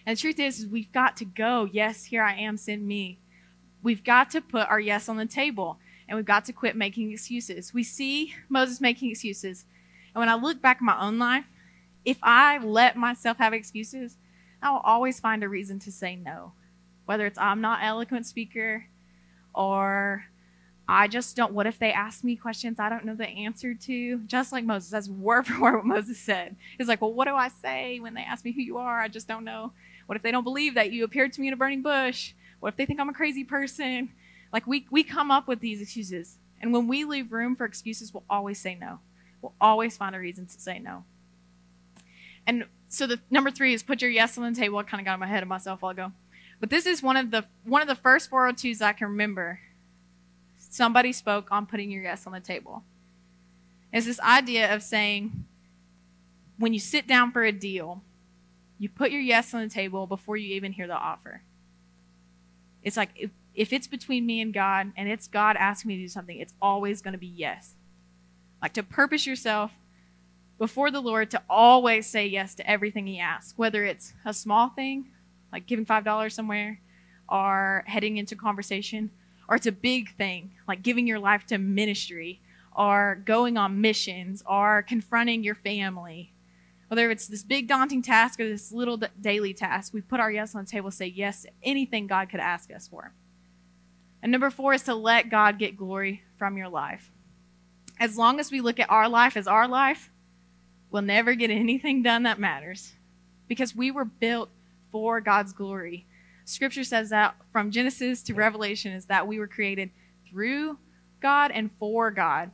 And 0.05 0.15
the 0.15 0.21
truth 0.21 0.39
is, 0.39 0.59
is 0.59 0.67
we've 0.67 0.93
got 0.93 1.17
to 1.17 1.25
go. 1.25 1.67
Yes, 1.69 2.05
here 2.05 2.23
I 2.23 2.35
am, 2.35 2.55
send 2.55 2.87
me. 2.87 3.19
We've 3.83 4.03
got 4.03 4.29
to 4.29 4.39
put 4.39 4.69
our 4.69 4.79
yes 4.79 5.09
on 5.09 5.17
the 5.17 5.25
table 5.25 5.77
and 6.07 6.15
we've 6.15 6.25
got 6.25 6.45
to 6.45 6.53
quit 6.53 6.77
making 6.77 7.11
excuses. 7.11 7.73
We 7.73 7.83
see 7.83 8.33
Moses 8.47 8.79
making 8.79 9.11
excuses. 9.11 9.65
And 10.13 10.21
when 10.21 10.29
I 10.29 10.35
look 10.35 10.61
back 10.61 10.77
at 10.77 10.83
my 10.83 10.97
own 11.01 11.19
life, 11.19 11.43
if 12.05 12.17
I 12.23 12.59
let 12.59 12.95
myself 12.95 13.37
have 13.37 13.53
excuses, 13.53 14.17
I 14.61 14.71
will 14.71 14.79
always 14.79 15.19
find 15.19 15.43
a 15.43 15.49
reason 15.49 15.79
to 15.79 15.91
say 15.91 16.15
no. 16.15 16.53
Whether 17.05 17.25
it's 17.25 17.37
I'm 17.37 17.61
not 17.61 17.83
eloquent 17.83 18.25
speaker, 18.25 18.85
or 19.53 20.25
I 20.87 21.07
just 21.07 21.35
don't. 21.35 21.53
What 21.53 21.67
if 21.67 21.79
they 21.79 21.91
ask 21.91 22.23
me 22.23 22.35
questions 22.35 22.79
I 22.79 22.89
don't 22.89 23.05
know 23.05 23.15
the 23.15 23.27
answer 23.27 23.73
to? 23.73 24.19
Just 24.19 24.51
like 24.51 24.63
Moses, 24.63 24.91
that's 24.91 25.09
word 25.09 25.47
for 25.47 25.59
word 25.59 25.75
what 25.75 25.85
Moses 25.85 26.19
said. 26.19 26.55
He's 26.77 26.87
like, 26.87 27.01
Well, 27.01 27.13
what 27.13 27.27
do 27.27 27.35
I 27.35 27.49
say 27.49 27.99
when 27.99 28.13
they 28.13 28.21
ask 28.21 28.45
me 28.45 28.51
who 28.51 28.61
you 28.61 28.77
are? 28.77 28.99
I 28.99 29.07
just 29.07 29.27
don't 29.27 29.43
know. 29.43 29.73
What 30.05 30.15
if 30.15 30.21
they 30.21 30.31
don't 30.31 30.43
believe 30.43 30.75
that 30.75 30.91
you 30.91 31.03
appeared 31.03 31.33
to 31.33 31.41
me 31.41 31.47
in 31.47 31.53
a 31.53 31.57
burning 31.57 31.81
bush? 31.81 32.33
What 32.59 32.69
if 32.69 32.77
they 32.77 32.85
think 32.85 32.99
I'm 32.99 33.09
a 33.09 33.13
crazy 33.13 33.43
person? 33.43 34.09
Like, 34.53 34.67
we, 34.67 34.87
we 34.91 35.03
come 35.03 35.31
up 35.31 35.47
with 35.47 35.59
these 35.59 35.81
excuses. 35.81 36.37
And 36.61 36.71
when 36.71 36.87
we 36.87 37.03
leave 37.03 37.31
room 37.31 37.55
for 37.55 37.65
excuses, 37.65 38.13
we'll 38.13 38.23
always 38.29 38.59
say 38.59 38.75
no. 38.75 38.99
We'll 39.41 39.53
always 39.59 39.97
find 39.97 40.15
a 40.15 40.19
reason 40.19 40.45
to 40.45 40.61
say 40.61 40.79
no. 40.79 41.03
And 42.47 42.65
so 42.89 43.07
the 43.07 43.19
number 43.29 43.51
three 43.51 43.73
is 43.73 43.83
put 43.83 44.01
your 44.01 44.11
yes 44.11 44.37
on 44.37 44.51
the 44.51 44.59
table. 44.59 44.77
I 44.77 44.83
kind 44.83 45.01
of 45.01 45.05
got 45.05 45.15
in 45.15 45.19
my 45.19 45.27
head 45.27 45.43
of 45.43 45.49
myself 45.49 45.81
while 45.81 45.91
ago. 45.91 46.11
But 46.59 46.69
this 46.69 46.85
is 46.85 47.03
one 47.03 47.17
of 47.17 47.31
the 47.31 47.45
one 47.63 47.81
of 47.81 47.87
the 47.87 47.95
first 47.95 48.29
402s 48.31 48.81
I 48.81 48.93
can 48.93 49.07
remember. 49.07 49.59
Somebody 50.57 51.11
spoke 51.11 51.51
on 51.51 51.65
putting 51.65 51.91
your 51.91 52.03
yes 52.03 52.25
on 52.25 52.33
the 52.33 52.39
table. 52.39 52.83
It's 53.91 54.05
this 54.05 54.19
idea 54.19 54.73
of 54.73 54.83
saying 54.83 55.45
when 56.57 56.73
you 56.73 56.79
sit 56.79 57.07
down 57.07 57.31
for 57.31 57.43
a 57.43 57.51
deal, 57.51 58.01
you 58.77 58.89
put 58.89 59.11
your 59.11 59.21
yes 59.21 59.53
on 59.53 59.61
the 59.61 59.69
table 59.69 60.07
before 60.07 60.37
you 60.37 60.55
even 60.55 60.71
hear 60.71 60.87
the 60.87 60.95
offer. 60.95 61.41
It's 62.83 62.97
like 62.97 63.09
if, 63.15 63.31
if 63.53 63.73
it's 63.73 63.87
between 63.87 64.25
me 64.25 64.41
and 64.41 64.53
God 64.53 64.91
and 64.95 65.09
it's 65.09 65.27
God 65.27 65.55
asking 65.57 65.89
me 65.89 65.97
to 65.97 66.03
do 66.03 66.07
something, 66.07 66.37
it's 66.37 66.53
always 66.61 67.01
going 67.01 67.13
to 67.13 67.17
be 67.17 67.27
yes. 67.27 67.75
Like 68.61 68.73
to 68.73 68.83
purpose 68.83 69.25
yourself 69.25 69.71
before 70.57 70.91
the 70.91 71.01
Lord 71.01 71.31
to 71.31 71.41
always 71.49 72.07
say 72.07 72.25
yes 72.27 72.55
to 72.55 72.69
everything 72.69 73.07
He 73.07 73.19
asks, 73.19 73.57
whether 73.57 73.83
it's 73.83 74.13
a 74.25 74.33
small 74.33 74.69
thing 74.69 75.09
like 75.51 75.67
giving 75.67 75.85
$5 75.85 76.31
somewhere 76.33 76.81
or 77.29 77.83
heading 77.87 78.17
into 78.17 78.35
conversation, 78.35 79.09
or 79.47 79.55
it's 79.55 79.65
a 79.65 79.71
big 79.71 80.13
thing, 80.17 80.51
like 80.67 80.81
giving 80.81 81.07
your 81.07 81.17
life 81.17 81.45
to 81.47 81.57
ministry 81.57 82.41
or 82.75 83.21
going 83.23 83.57
on 83.57 83.79
missions 83.79 84.43
or 84.45 84.83
confronting 84.83 85.43
your 85.43 85.55
family. 85.55 86.33
Whether 86.89 87.09
it's 87.09 87.27
this 87.27 87.41
big 87.41 87.67
daunting 87.69 88.01
task 88.01 88.39
or 88.39 88.49
this 88.49 88.71
little 88.71 88.99
daily 89.21 89.53
task, 89.53 89.93
we 89.93 90.01
put 90.01 90.19
our 90.19 90.29
yes 90.29 90.55
on 90.55 90.65
the 90.65 90.69
table, 90.69 90.91
say 90.91 91.07
yes 91.07 91.43
to 91.43 91.49
anything 91.63 92.05
God 92.05 92.29
could 92.29 92.41
ask 92.41 92.69
us 92.71 92.87
for. 92.87 93.13
And 94.21 94.31
number 94.31 94.49
four 94.49 94.73
is 94.73 94.83
to 94.83 94.93
let 94.93 95.29
God 95.29 95.57
get 95.57 95.77
glory 95.77 96.21
from 96.37 96.57
your 96.57 96.69
life. 96.69 97.11
As 97.99 98.17
long 98.17 98.39
as 98.39 98.51
we 98.51 98.59
look 98.59 98.79
at 98.79 98.89
our 98.89 99.07
life 99.07 99.37
as 99.37 99.47
our 99.47 99.67
life, 99.67 100.11
we'll 100.95 101.01
never 101.01 101.35
get 101.35 101.51
anything 101.51 102.01
done 102.01 102.23
that 102.23 102.39
matters 102.39 102.93
because 103.49 103.75
we 103.75 103.91
were 103.91 104.05
built 104.05 104.49
for 104.93 105.19
God's 105.19 105.51
glory. 105.51 106.05
Scripture 106.45 106.85
says 106.85 107.09
that 107.09 107.35
from 107.51 107.69
Genesis 107.69 108.21
to 108.23 108.33
Revelation 108.33 108.93
is 108.93 109.03
that 109.07 109.27
we 109.27 109.37
were 109.37 109.45
created 109.45 109.89
through 110.29 110.77
God 111.21 111.51
and 111.51 111.69
for 111.79 112.11
God. 112.11 112.49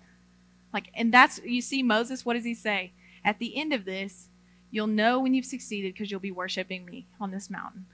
Like, 0.73 0.89
and 0.95 1.13
that's, 1.13 1.39
you 1.45 1.62
see 1.62 1.84
Moses, 1.84 2.25
what 2.25 2.34
does 2.34 2.43
he 2.43 2.56
say? 2.56 2.93
At 3.23 3.38
the 3.38 3.56
end 3.56 3.73
of 3.73 3.86
this, 3.86 4.30
you'll 4.71 4.88
know 4.88 5.19
when 5.19 5.36
you've 5.36 5.45
succeeded 5.45 5.93
because 5.93 6.10
you'll 6.10 6.19
be 6.19 6.32
worshiping 6.32 6.84
me 6.84 7.06
on 7.19 7.30
this 7.30 7.47
mountain. 7.47 7.86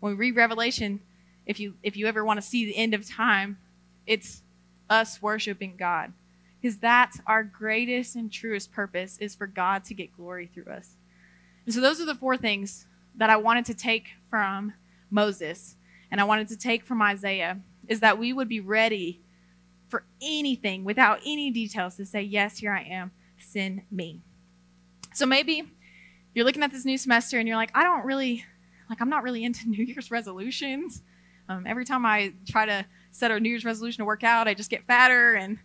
When 0.00 0.16
we 0.16 0.30
read 0.30 0.36
Revelation, 0.36 0.98
if 1.44 1.60
you 1.60 1.74
if 1.82 1.94
you 1.94 2.06
ever 2.06 2.24
want 2.24 2.40
to 2.40 2.46
see 2.46 2.64
the 2.64 2.76
end 2.78 2.94
of 2.94 3.06
time, 3.06 3.58
it's 4.06 4.40
us 4.88 5.20
worshiping 5.20 5.76
God. 5.76 6.14
Because 6.60 6.78
that's 6.78 7.20
our 7.26 7.44
greatest 7.44 8.16
and 8.16 8.32
truest 8.32 8.72
purpose 8.72 9.18
is 9.18 9.34
for 9.34 9.46
God 9.46 9.84
to 9.84 9.94
get 9.94 10.16
glory 10.16 10.50
through 10.52 10.72
us. 10.72 10.96
And 11.64 11.74
so 11.74 11.80
those 11.80 12.00
are 12.00 12.06
the 12.06 12.14
four 12.14 12.36
things 12.36 12.86
that 13.16 13.30
I 13.30 13.36
wanted 13.36 13.66
to 13.66 13.74
take 13.74 14.08
from 14.30 14.72
Moses 15.10 15.76
and 16.10 16.20
I 16.20 16.24
wanted 16.24 16.48
to 16.48 16.56
take 16.56 16.84
from 16.84 17.02
Isaiah 17.02 17.58
is 17.86 18.00
that 18.00 18.18
we 18.18 18.32
would 18.32 18.48
be 18.48 18.60
ready 18.60 19.20
for 19.88 20.04
anything 20.22 20.84
without 20.84 21.20
any 21.24 21.50
details 21.50 21.96
to 21.96 22.06
say, 22.06 22.22
Yes, 22.22 22.58
here 22.58 22.72
I 22.72 22.82
am, 22.82 23.10
send 23.38 23.82
me. 23.90 24.22
So 25.14 25.26
maybe 25.26 25.62
you're 26.34 26.44
looking 26.44 26.62
at 26.62 26.70
this 26.70 26.84
new 26.84 26.98
semester 26.98 27.38
and 27.38 27.48
you're 27.48 27.56
like, 27.56 27.70
I 27.74 27.82
don't 27.82 28.04
really, 28.04 28.44
like, 28.88 29.00
I'm 29.00 29.08
not 29.08 29.22
really 29.22 29.44
into 29.44 29.68
New 29.70 29.84
Year's 29.84 30.10
resolutions. 30.10 31.02
Um, 31.48 31.66
every 31.66 31.84
time 31.84 32.04
I 32.04 32.34
try 32.46 32.66
to 32.66 32.84
set 33.10 33.30
a 33.30 33.40
New 33.40 33.48
Year's 33.48 33.64
resolution 33.64 34.02
to 34.02 34.04
work 34.04 34.22
out, 34.22 34.48
I 34.48 34.54
just 34.54 34.70
get 34.70 34.86
fatter. 34.86 35.34
And 35.34 35.58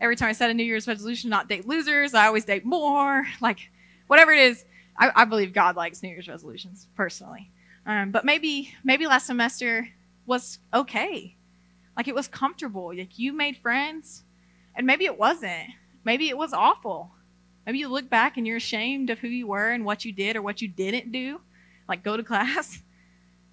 every 0.00 0.16
time 0.16 0.28
I 0.28 0.32
set 0.32 0.50
a 0.50 0.54
New 0.54 0.64
Year's 0.64 0.86
resolution 0.86 1.30
not 1.30 1.48
date 1.48 1.66
losers, 1.66 2.14
I 2.14 2.26
always 2.26 2.44
date 2.44 2.64
more. 2.64 3.26
Like, 3.40 3.70
whatever 4.06 4.32
it 4.32 4.40
is, 4.40 4.64
I, 4.98 5.10
I 5.14 5.24
believe 5.24 5.52
God 5.52 5.76
likes 5.76 6.02
New 6.02 6.08
Year's 6.08 6.28
resolutions 6.28 6.88
personally. 6.96 7.50
Um, 7.86 8.10
but 8.10 8.24
maybe 8.24 8.74
maybe 8.84 9.06
last 9.06 9.26
semester 9.26 9.88
was 10.26 10.58
okay. 10.74 11.36
Like 11.96 12.08
it 12.08 12.14
was 12.14 12.28
comfortable. 12.28 12.94
Like 12.94 13.18
you 13.18 13.32
made 13.32 13.56
friends, 13.56 14.24
and 14.74 14.86
maybe 14.86 15.06
it 15.06 15.18
wasn't. 15.18 15.70
Maybe 16.04 16.28
it 16.28 16.36
was 16.36 16.52
awful. 16.52 17.10
Maybe 17.66 17.78
you 17.78 17.88
look 17.88 18.08
back 18.08 18.36
and 18.36 18.46
you're 18.46 18.56
ashamed 18.56 19.10
of 19.10 19.18
who 19.18 19.28
you 19.28 19.46
were 19.46 19.70
and 19.70 19.84
what 19.84 20.04
you 20.04 20.12
did 20.12 20.36
or 20.36 20.42
what 20.42 20.62
you 20.62 20.68
didn't 20.68 21.12
do, 21.12 21.40
like 21.88 22.02
go 22.02 22.16
to 22.16 22.22
class. 22.24 22.82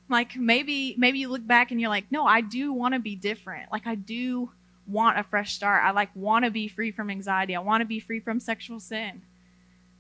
like 0.10 0.36
maybe 0.36 0.96
maybe 0.98 1.20
you 1.20 1.30
look 1.30 1.46
back 1.46 1.72
and 1.72 1.80
you're 1.80 1.90
like, 1.90 2.12
no, 2.12 2.26
I 2.26 2.42
do 2.42 2.74
want 2.74 2.94
to 2.94 3.00
be 3.00 3.16
different. 3.16 3.72
Like 3.72 3.88
I 3.88 3.96
do 3.96 4.52
want 4.88 5.20
a 5.20 5.24
fresh 5.24 5.54
start. 5.54 5.84
I 5.84 5.92
like 5.92 6.10
want 6.16 6.46
to 6.46 6.52
be 6.52 6.68
free 6.68 6.92
from 6.92 7.10
anxiety. 7.10 7.56
I 7.56 7.60
want 7.60 7.82
to 7.82 7.86
be 7.86 8.00
free 8.00 8.20
from 8.20 8.40
sexual 8.40 8.80
sin 8.80 9.22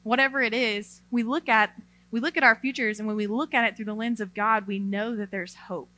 whatever 0.06 0.40
it 0.40 0.54
is, 0.54 1.02
we 1.10 1.24
look 1.24 1.50
at 1.50 1.74
we 2.12 2.20
look 2.22 2.38
at 2.38 2.44
our 2.44 2.56
futures, 2.56 3.00
and 3.00 3.08
when 3.08 3.18
we 3.18 3.28
look 3.28 3.54
at 3.54 3.66
it 3.66 3.76
through 3.76 3.86
the 3.86 3.94
lens 3.94 4.22
of 4.22 4.34
God, 4.34 4.68
we 4.68 4.80
know 4.80 5.18
that 5.18 5.32
there's 5.32 5.56
hope. 5.56 5.90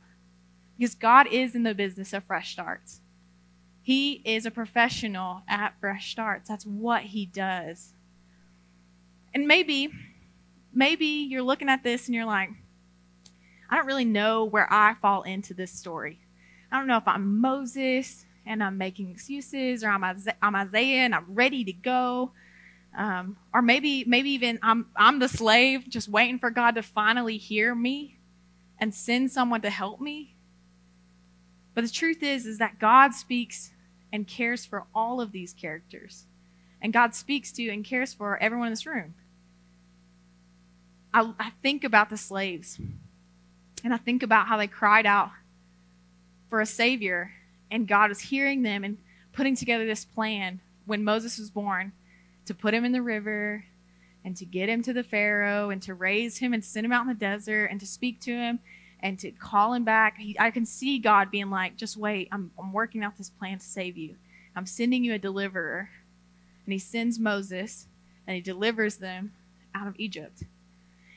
Because 0.76 0.96
God 0.96 1.28
is 1.30 1.54
in 1.54 1.62
the 1.62 1.74
business 1.74 2.12
of 2.12 2.24
fresh 2.24 2.50
starts. 2.50 3.00
He 3.82 4.22
is 4.24 4.44
a 4.44 4.50
professional 4.50 5.42
at 5.48 5.78
fresh 5.78 6.10
starts. 6.10 6.48
That's 6.48 6.66
what 6.66 7.02
he 7.02 7.26
does. 7.26 7.92
And 9.32 9.46
maybe, 9.46 9.90
maybe 10.72 11.06
you're 11.06 11.42
looking 11.42 11.68
at 11.68 11.84
this 11.84 12.06
and 12.06 12.16
you're 12.16 12.24
like, 12.24 12.50
I 13.70 13.76
don't 13.76 13.86
really 13.86 14.04
know 14.04 14.44
where 14.44 14.66
I 14.72 14.94
fall 14.94 15.22
into 15.22 15.54
this 15.54 15.70
story. 15.70 16.18
I 16.72 16.78
don't 16.78 16.88
know 16.88 16.96
if 16.96 17.06
I'm 17.06 17.40
Moses 17.40 18.24
and 18.48 18.64
I'm 18.64 18.78
making 18.78 19.10
excuses, 19.10 19.84
or 19.84 19.90
I'm 19.90 20.02
Isaiah, 20.02 20.34
I'm 20.42 20.54
and 20.54 21.14
I'm 21.14 21.26
ready 21.28 21.64
to 21.64 21.72
go. 21.72 22.32
Um, 22.96 23.36
or 23.52 23.60
maybe, 23.60 24.04
maybe 24.06 24.30
even 24.30 24.58
I'm, 24.62 24.86
I'm 24.96 25.18
the 25.18 25.28
slave 25.28 25.88
just 25.88 26.08
waiting 26.08 26.38
for 26.38 26.50
God 26.50 26.74
to 26.76 26.82
finally 26.82 27.36
hear 27.36 27.74
me 27.74 28.18
and 28.78 28.92
send 28.92 29.30
someone 29.30 29.60
to 29.60 29.70
help 29.70 30.00
me. 30.00 30.34
But 31.74 31.84
the 31.84 31.90
truth 31.90 32.22
is, 32.22 32.46
is 32.46 32.58
that 32.58 32.80
God 32.80 33.12
speaks 33.12 33.70
and 34.12 34.26
cares 34.26 34.64
for 34.64 34.86
all 34.94 35.20
of 35.20 35.30
these 35.30 35.52
characters. 35.52 36.24
And 36.80 36.92
God 36.92 37.14
speaks 37.14 37.52
to 37.52 37.68
and 37.68 37.84
cares 37.84 38.14
for 38.14 38.38
everyone 38.38 38.68
in 38.68 38.72
this 38.72 38.86
room. 38.86 39.14
I, 41.12 41.34
I 41.38 41.52
think 41.62 41.84
about 41.84 42.08
the 42.08 42.16
slaves 42.16 42.80
and 43.84 43.92
I 43.92 43.98
think 43.98 44.22
about 44.22 44.46
how 44.46 44.56
they 44.56 44.66
cried 44.66 45.06
out 45.06 45.30
for 46.48 46.60
a 46.60 46.66
Savior, 46.66 47.32
and 47.70 47.88
God 47.88 48.08
was 48.08 48.20
hearing 48.20 48.62
them 48.62 48.84
and 48.84 48.98
putting 49.32 49.56
together 49.56 49.86
this 49.86 50.04
plan 50.04 50.60
when 50.86 51.04
Moses 51.04 51.38
was 51.38 51.50
born 51.50 51.92
to 52.46 52.54
put 52.54 52.74
him 52.74 52.84
in 52.84 52.92
the 52.92 53.02
river 53.02 53.64
and 54.24 54.36
to 54.36 54.44
get 54.44 54.68
him 54.68 54.82
to 54.82 54.92
the 54.92 55.02
Pharaoh 55.02 55.70
and 55.70 55.80
to 55.82 55.94
raise 55.94 56.38
him 56.38 56.52
and 56.52 56.64
send 56.64 56.84
him 56.84 56.92
out 56.92 57.02
in 57.02 57.08
the 57.08 57.14
desert 57.14 57.66
and 57.66 57.78
to 57.80 57.86
speak 57.86 58.20
to 58.20 58.32
him 58.32 58.58
and 59.00 59.18
to 59.18 59.30
call 59.30 59.74
him 59.74 59.84
back. 59.84 60.18
He, 60.18 60.36
I 60.38 60.50
can 60.50 60.66
see 60.66 60.98
God 60.98 61.30
being 61.30 61.50
like, 61.50 61.76
just 61.76 61.96
wait, 61.96 62.28
I'm, 62.32 62.50
I'm 62.58 62.72
working 62.72 63.04
out 63.04 63.16
this 63.16 63.30
plan 63.30 63.58
to 63.58 63.64
save 63.64 63.96
you. 63.96 64.16
I'm 64.56 64.66
sending 64.66 65.04
you 65.04 65.14
a 65.14 65.18
deliverer. 65.18 65.88
And 66.66 66.72
he 66.72 66.78
sends 66.78 67.18
Moses 67.18 67.86
and 68.26 68.34
he 68.34 68.42
delivers 68.42 68.96
them 68.96 69.32
out 69.74 69.86
of 69.86 69.94
Egypt. 69.98 70.42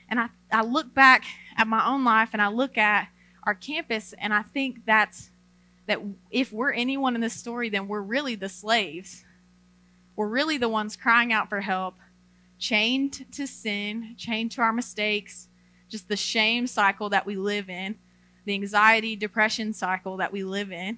And 0.07 0.19
I, 0.19 0.27
I 0.51 0.61
look 0.61 0.93
back 0.93 1.23
at 1.57 1.67
my 1.67 1.85
own 1.87 2.03
life 2.03 2.29
and 2.33 2.41
I 2.41 2.49
look 2.49 2.77
at 2.77 3.07
our 3.43 3.55
campus 3.55 4.13
and 4.19 4.33
I 4.33 4.43
think 4.43 4.85
that's 4.85 5.30
that 5.91 5.99
if 6.29 6.53
we're 6.53 6.71
anyone 6.71 7.15
in 7.15 7.21
this 7.21 7.33
story, 7.33 7.67
then 7.67 7.89
we're 7.89 7.99
really 7.99 8.35
the 8.35 8.47
slaves. 8.47 9.25
We're 10.15 10.29
really 10.29 10.57
the 10.57 10.69
ones 10.69 10.95
crying 10.95 11.33
out 11.33 11.49
for 11.49 11.59
help, 11.59 11.95
chained 12.57 13.25
to 13.33 13.45
sin, 13.45 14.15
chained 14.17 14.51
to 14.51 14.61
our 14.61 14.71
mistakes, 14.71 15.49
just 15.89 16.07
the 16.07 16.15
shame 16.15 16.65
cycle 16.65 17.09
that 17.09 17.25
we 17.25 17.35
live 17.35 17.69
in, 17.69 17.97
the 18.45 18.53
anxiety, 18.53 19.17
depression 19.17 19.73
cycle 19.73 20.15
that 20.15 20.31
we 20.31 20.45
live 20.45 20.71
in. 20.71 20.97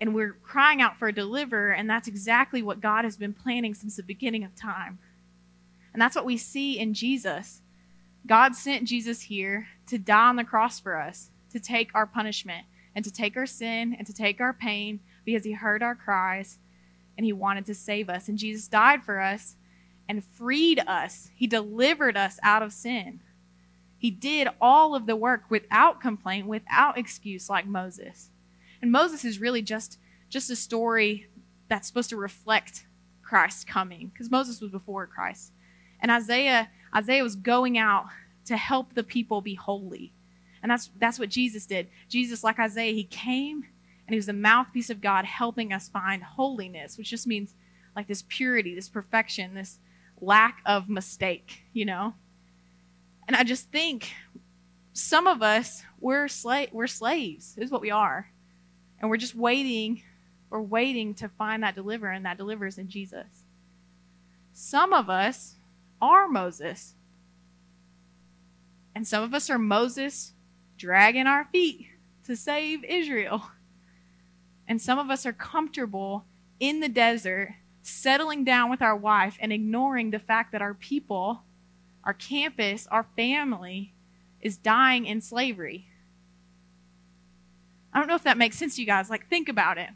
And 0.00 0.14
we're 0.14 0.36
crying 0.44 0.80
out 0.80 0.96
for 0.96 1.08
a 1.08 1.12
deliverer, 1.12 1.72
and 1.72 1.90
that's 1.90 2.06
exactly 2.06 2.62
what 2.62 2.80
God 2.80 3.04
has 3.04 3.16
been 3.16 3.32
planning 3.32 3.74
since 3.74 3.96
the 3.96 4.04
beginning 4.04 4.44
of 4.44 4.54
time. 4.54 5.00
And 5.92 6.00
that's 6.00 6.14
what 6.14 6.24
we 6.24 6.36
see 6.36 6.78
in 6.78 6.94
Jesus. 6.94 7.62
God 8.28 8.54
sent 8.54 8.84
Jesus 8.84 9.22
here 9.22 9.66
to 9.88 9.98
die 9.98 10.28
on 10.28 10.36
the 10.36 10.44
cross 10.44 10.78
for 10.78 10.96
us, 10.96 11.30
to 11.50 11.58
take 11.58 11.90
our 11.96 12.06
punishment, 12.06 12.64
and 12.96 13.04
to 13.04 13.12
take 13.12 13.36
our 13.36 13.46
sin, 13.46 13.94
and 13.96 14.06
to 14.08 14.12
take 14.12 14.40
our 14.40 14.52
pain, 14.52 14.98
because 15.24 15.44
he 15.44 15.52
heard 15.52 15.82
our 15.82 15.94
cries 15.94 16.58
and 17.16 17.24
he 17.24 17.32
wanted 17.32 17.66
to 17.66 17.74
save 17.74 18.08
us. 18.08 18.28
And 18.28 18.38
Jesus 18.38 18.66
died 18.66 19.04
for 19.04 19.20
us 19.20 19.56
and 20.08 20.24
freed 20.24 20.80
us, 20.86 21.30
he 21.34 21.46
delivered 21.46 22.16
us 22.16 22.38
out 22.42 22.62
of 22.62 22.72
sin. 22.72 23.20
He 23.98 24.10
did 24.10 24.48
all 24.60 24.94
of 24.94 25.06
the 25.06 25.16
work 25.16 25.42
without 25.50 26.00
complaint, 26.00 26.46
without 26.46 26.96
excuse, 26.96 27.50
like 27.50 27.66
Moses. 27.66 28.30
And 28.80 28.92
Moses 28.92 29.24
is 29.24 29.40
really 29.40 29.62
just, 29.62 29.98
just 30.28 30.50
a 30.50 30.56
story 30.56 31.28
that's 31.68 31.88
supposed 31.88 32.10
to 32.10 32.16
reflect 32.16 32.86
Christ's 33.22 33.64
coming, 33.64 34.08
because 34.08 34.30
Moses 34.30 34.60
was 34.60 34.70
before 34.70 35.06
Christ. 35.06 35.52
And 36.00 36.10
Isaiah, 36.10 36.70
Isaiah 36.94 37.22
was 37.22 37.36
going 37.36 37.76
out 37.76 38.06
to 38.44 38.56
help 38.56 38.94
the 38.94 39.02
people 39.02 39.40
be 39.40 39.54
holy. 39.54 40.12
And 40.62 40.70
that's 40.70 40.90
that's 40.98 41.18
what 41.18 41.28
Jesus 41.28 41.66
did. 41.66 41.88
Jesus, 42.08 42.42
like 42.42 42.58
Isaiah, 42.58 42.92
he 42.92 43.04
came 43.04 43.64
and 44.06 44.14
he 44.14 44.16
was 44.16 44.26
the 44.26 44.32
mouthpiece 44.32 44.90
of 44.90 45.00
God 45.00 45.24
helping 45.24 45.72
us 45.72 45.88
find 45.88 46.22
holiness, 46.22 46.96
which 46.96 47.10
just 47.10 47.26
means 47.26 47.54
like 47.94 48.06
this 48.06 48.24
purity, 48.28 48.74
this 48.74 48.88
perfection, 48.88 49.54
this 49.54 49.78
lack 50.20 50.60
of 50.66 50.88
mistake, 50.88 51.62
you 51.72 51.84
know? 51.84 52.14
And 53.26 53.36
I 53.36 53.42
just 53.42 53.70
think 53.70 54.12
some 54.92 55.26
of 55.26 55.42
us 55.42 55.82
we're 56.00 56.26
sla- 56.26 56.72
we're 56.72 56.86
slaves. 56.86 57.54
This 57.54 57.66
is 57.66 57.70
what 57.70 57.80
we 57.80 57.90
are. 57.90 58.30
And 59.00 59.10
we're 59.10 59.16
just 59.16 59.34
waiting, 59.34 60.02
we're 60.50 60.60
waiting 60.60 61.14
to 61.14 61.28
find 61.28 61.62
that 61.62 61.74
deliverer, 61.74 62.12
and 62.12 62.24
that 62.24 62.38
delivers 62.38 62.78
in 62.78 62.88
Jesus. 62.88 63.44
Some 64.52 64.92
of 64.92 65.10
us 65.10 65.56
are 66.00 66.28
Moses. 66.28 66.94
And 68.94 69.06
some 69.06 69.22
of 69.22 69.34
us 69.34 69.50
are 69.50 69.58
Moses 69.58 70.32
dragging 70.76 71.26
our 71.26 71.46
feet 71.52 71.86
to 72.24 72.36
save 72.36 72.84
Israel. 72.84 73.50
And 74.68 74.80
some 74.80 74.98
of 74.98 75.10
us 75.10 75.24
are 75.24 75.32
comfortable 75.32 76.24
in 76.58 76.80
the 76.80 76.88
desert, 76.88 77.54
settling 77.82 78.44
down 78.44 78.70
with 78.70 78.82
our 78.82 78.96
wife 78.96 79.36
and 79.40 79.52
ignoring 79.52 80.10
the 80.10 80.18
fact 80.18 80.52
that 80.52 80.62
our 80.62 80.74
people, 80.74 81.42
our 82.02 82.14
campus, 82.14 82.88
our 82.90 83.06
family 83.16 83.94
is 84.40 84.56
dying 84.56 85.06
in 85.06 85.20
slavery. 85.20 85.88
I 87.92 87.98
don't 87.98 88.08
know 88.08 88.16
if 88.16 88.24
that 88.24 88.38
makes 88.38 88.58
sense 88.58 88.74
to 88.76 88.82
you 88.82 88.86
guys. 88.86 89.08
Like, 89.08 89.28
think 89.30 89.48
about 89.48 89.78
it. 89.78 89.90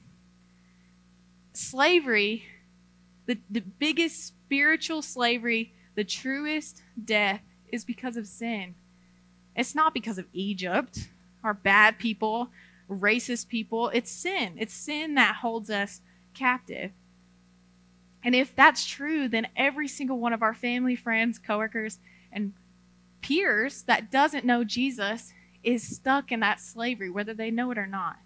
Slavery, 1.53 2.45
the, 3.27 3.39
the 3.51 3.61
biggest 3.61 4.25
spiritual 4.25 5.03
slavery 5.03 5.75
the 5.95 6.05
truest 6.05 6.83
death 7.05 7.43
is 7.69 7.85
because 7.85 8.17
of 8.17 8.27
sin. 8.27 8.75
It's 9.57 9.75
not 9.75 9.95
because 9.95 10.19
of 10.19 10.27
Egypt 10.33 11.09
or 11.43 11.55
bad 11.55 11.99
people, 11.99 12.51
racist 12.89 13.49
people. 13.49 13.89
It's 13.91 14.11
sin. 14.11 14.55
It's 14.59 14.75
sin 14.75 15.15
that 15.15 15.37
holds 15.37 15.71
us 15.71 16.01
captive. 16.35 16.93
And 18.23 18.35
if 18.35 18.55
that's 18.55 18.87
true, 18.87 19.29
then 19.29 19.49
every 19.57 19.89
single 19.89 20.19
one 20.19 20.33
of 20.33 20.43
our 20.43 20.55
family, 20.55 20.97
friends, 20.97 21.39
coworkers, 21.39 21.99
and 22.33 22.53
peers 23.23 23.83
that 23.83 24.11
doesn't 24.11 24.45
know 24.45 24.65
Jesus 24.65 25.33
is 25.63 25.83
stuck 25.87 26.33
in 26.33 26.41
that 26.41 26.61
slavery, 26.61 27.11
whether 27.11 27.35
they 27.35 27.51
know 27.51 27.71
it 27.71 27.79
or 27.79 27.87
not. 27.87 28.17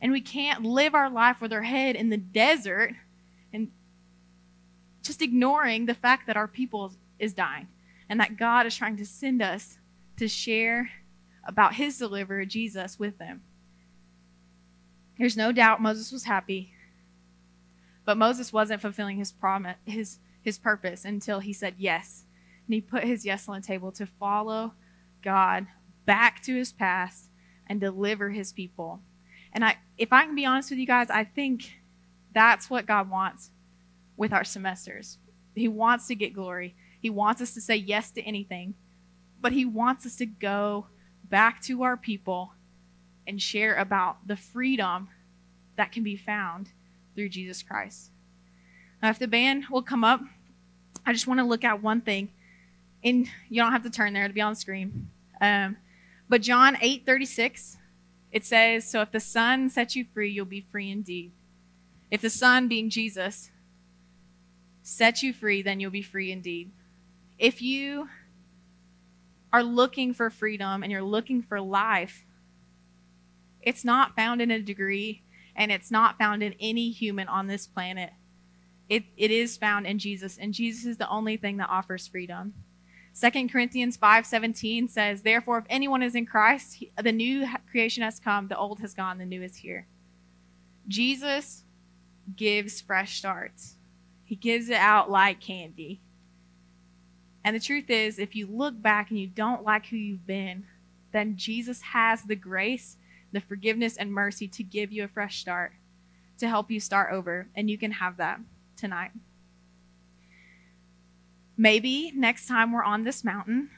And 0.00 0.12
we 0.12 0.20
can't 0.20 0.64
live 0.64 0.94
our 0.94 1.10
life 1.10 1.40
with 1.40 1.52
our 1.52 1.62
head 1.62 1.96
in 1.96 2.08
the 2.08 2.16
desert 2.16 2.94
and 3.52 3.70
just 5.02 5.22
ignoring 5.22 5.86
the 5.86 5.94
fact 5.94 6.26
that 6.26 6.36
our 6.36 6.46
people 6.46 6.92
is 7.18 7.32
dying 7.32 7.68
and 8.08 8.20
that 8.20 8.36
God 8.36 8.66
is 8.66 8.76
trying 8.76 8.96
to 8.98 9.06
send 9.06 9.42
us 9.42 9.78
to 10.18 10.28
share 10.28 10.90
about 11.44 11.74
his 11.74 11.98
deliverer, 11.98 12.44
Jesus, 12.44 12.98
with 12.98 13.18
them. 13.18 13.42
There's 15.18 15.36
no 15.36 15.50
doubt 15.50 15.82
Moses 15.82 16.12
was 16.12 16.24
happy, 16.24 16.72
but 18.04 18.16
Moses 18.16 18.52
wasn't 18.52 18.82
fulfilling 18.82 19.16
his 19.16 19.32
promise, 19.32 19.76
his, 19.84 20.18
his 20.42 20.58
purpose 20.58 21.04
until 21.04 21.40
he 21.40 21.52
said 21.52 21.74
yes. 21.78 22.24
And 22.66 22.74
he 22.74 22.80
put 22.80 23.04
his 23.04 23.24
yes 23.24 23.48
on 23.48 23.60
the 23.60 23.66
table 23.66 23.90
to 23.92 24.06
follow 24.06 24.74
God 25.22 25.66
back 26.06 26.42
to 26.42 26.54
his 26.54 26.72
past 26.72 27.30
and 27.66 27.80
deliver 27.80 28.30
his 28.30 28.52
people. 28.52 29.00
And 29.52 29.64
I, 29.64 29.76
if 29.96 30.12
I 30.12 30.24
can 30.24 30.34
be 30.34 30.46
honest 30.46 30.70
with 30.70 30.78
you 30.78 30.86
guys, 30.86 31.10
I 31.10 31.24
think 31.24 31.80
that's 32.32 32.70
what 32.70 32.86
God 32.86 33.10
wants 33.10 33.50
with 34.16 34.32
our 34.32 34.44
semesters. 34.44 35.18
He 35.54 35.68
wants 35.68 36.06
to 36.08 36.14
get 36.14 36.34
glory. 36.34 36.76
He 37.00 37.10
wants 37.10 37.40
us 37.40 37.54
to 37.54 37.60
say 37.60 37.76
yes 37.76 38.10
to 38.12 38.22
anything, 38.22 38.74
but 39.40 39.52
He 39.52 39.64
wants 39.64 40.06
us 40.06 40.16
to 40.16 40.26
go 40.26 40.86
back 41.24 41.60
to 41.62 41.82
our 41.82 41.96
people 41.96 42.52
and 43.26 43.40
share 43.40 43.76
about 43.76 44.26
the 44.26 44.36
freedom 44.36 45.08
that 45.76 45.92
can 45.92 46.02
be 46.02 46.16
found 46.16 46.70
through 47.14 47.28
Jesus 47.28 47.62
Christ. 47.62 48.10
Now, 49.02 49.10
if 49.10 49.18
the 49.18 49.28
band 49.28 49.66
will 49.70 49.82
come 49.82 50.02
up, 50.02 50.20
I 51.06 51.12
just 51.12 51.26
want 51.26 51.40
to 51.40 51.44
look 51.44 51.64
at 51.64 51.82
one 51.82 52.00
thing. 52.00 52.30
And 53.04 53.28
you 53.48 53.62
don't 53.62 53.72
have 53.72 53.84
to 53.84 53.90
turn 53.90 54.12
there 54.12 54.26
to 54.26 54.34
be 54.34 54.40
on 54.40 54.52
the 54.52 54.58
screen. 54.58 55.10
Um, 55.40 55.76
but 56.28 56.42
John 56.42 56.76
8 56.80 57.06
36, 57.06 57.76
it 58.32 58.44
says, 58.44 58.88
So 58.88 59.00
if 59.00 59.12
the 59.12 59.20
Son 59.20 59.70
sets 59.70 59.94
you 59.94 60.04
free, 60.12 60.30
you'll 60.30 60.46
be 60.46 60.66
free 60.72 60.90
indeed. 60.90 61.32
If 62.10 62.22
the 62.22 62.30
Son, 62.30 62.68
being 62.68 62.90
Jesus, 62.90 63.50
sets 64.82 65.22
you 65.22 65.32
free, 65.32 65.62
then 65.62 65.80
you'll 65.80 65.90
be 65.90 66.02
free 66.02 66.32
indeed. 66.32 66.72
If 67.38 67.62
you 67.62 68.08
are 69.52 69.62
looking 69.62 70.14
for 70.14 70.30
freedom 70.30 70.82
and 70.82 70.92
you're 70.92 71.02
looking 71.02 71.42
for 71.42 71.60
life, 71.60 72.24
it's 73.62 73.84
not 73.84 74.14
found 74.16 74.40
in 74.40 74.50
a 74.50 74.60
degree 74.60 75.22
and 75.56 75.72
it's 75.72 75.90
not 75.90 76.18
found 76.18 76.42
in 76.42 76.54
any 76.60 76.90
human 76.90 77.28
on 77.28 77.46
this 77.46 77.66
planet. 77.66 78.10
it, 78.88 79.04
it 79.16 79.30
is 79.30 79.56
found 79.56 79.86
in 79.86 79.98
Jesus, 79.98 80.38
and 80.38 80.54
Jesus 80.54 80.86
is 80.86 80.96
the 80.96 81.08
only 81.10 81.36
thing 81.36 81.58
that 81.58 81.68
offers 81.68 82.06
freedom. 82.06 82.54
2 83.14 83.48
Corinthians 83.48 83.96
5:17 83.96 84.88
says, 84.88 85.22
"Therefore 85.22 85.58
if 85.58 85.64
anyone 85.68 86.02
is 86.02 86.14
in 86.14 86.24
Christ, 86.24 86.74
he, 86.74 86.92
the 87.02 87.12
new 87.12 87.46
creation 87.70 88.02
has 88.02 88.20
come, 88.20 88.48
the 88.48 88.56
old 88.56 88.80
has 88.80 88.94
gone, 88.94 89.18
the 89.18 89.26
new 89.26 89.42
is 89.42 89.56
here." 89.56 89.86
Jesus 90.86 91.64
gives 92.36 92.80
fresh 92.80 93.18
starts. 93.18 93.76
He 94.24 94.36
gives 94.36 94.68
it 94.68 94.76
out 94.76 95.10
like 95.10 95.40
candy. 95.40 96.00
And 97.44 97.54
the 97.54 97.60
truth 97.60 97.88
is, 97.88 98.18
if 98.18 98.34
you 98.34 98.46
look 98.46 98.80
back 98.80 99.10
and 99.10 99.18
you 99.18 99.26
don't 99.26 99.64
like 99.64 99.86
who 99.86 99.96
you've 99.96 100.26
been, 100.26 100.64
then 101.12 101.36
Jesus 101.36 101.80
has 101.80 102.22
the 102.22 102.36
grace, 102.36 102.96
the 103.32 103.40
forgiveness, 103.40 103.96
and 103.96 104.12
mercy 104.12 104.48
to 104.48 104.62
give 104.62 104.92
you 104.92 105.04
a 105.04 105.08
fresh 105.08 105.40
start, 105.40 105.72
to 106.38 106.48
help 106.48 106.70
you 106.70 106.80
start 106.80 107.12
over. 107.12 107.48
And 107.54 107.70
you 107.70 107.78
can 107.78 107.92
have 107.92 108.16
that 108.18 108.40
tonight. 108.76 109.12
Maybe 111.56 112.12
next 112.14 112.46
time 112.46 112.72
we're 112.72 112.84
on 112.84 113.02
this 113.02 113.24
mountain, 113.24 113.70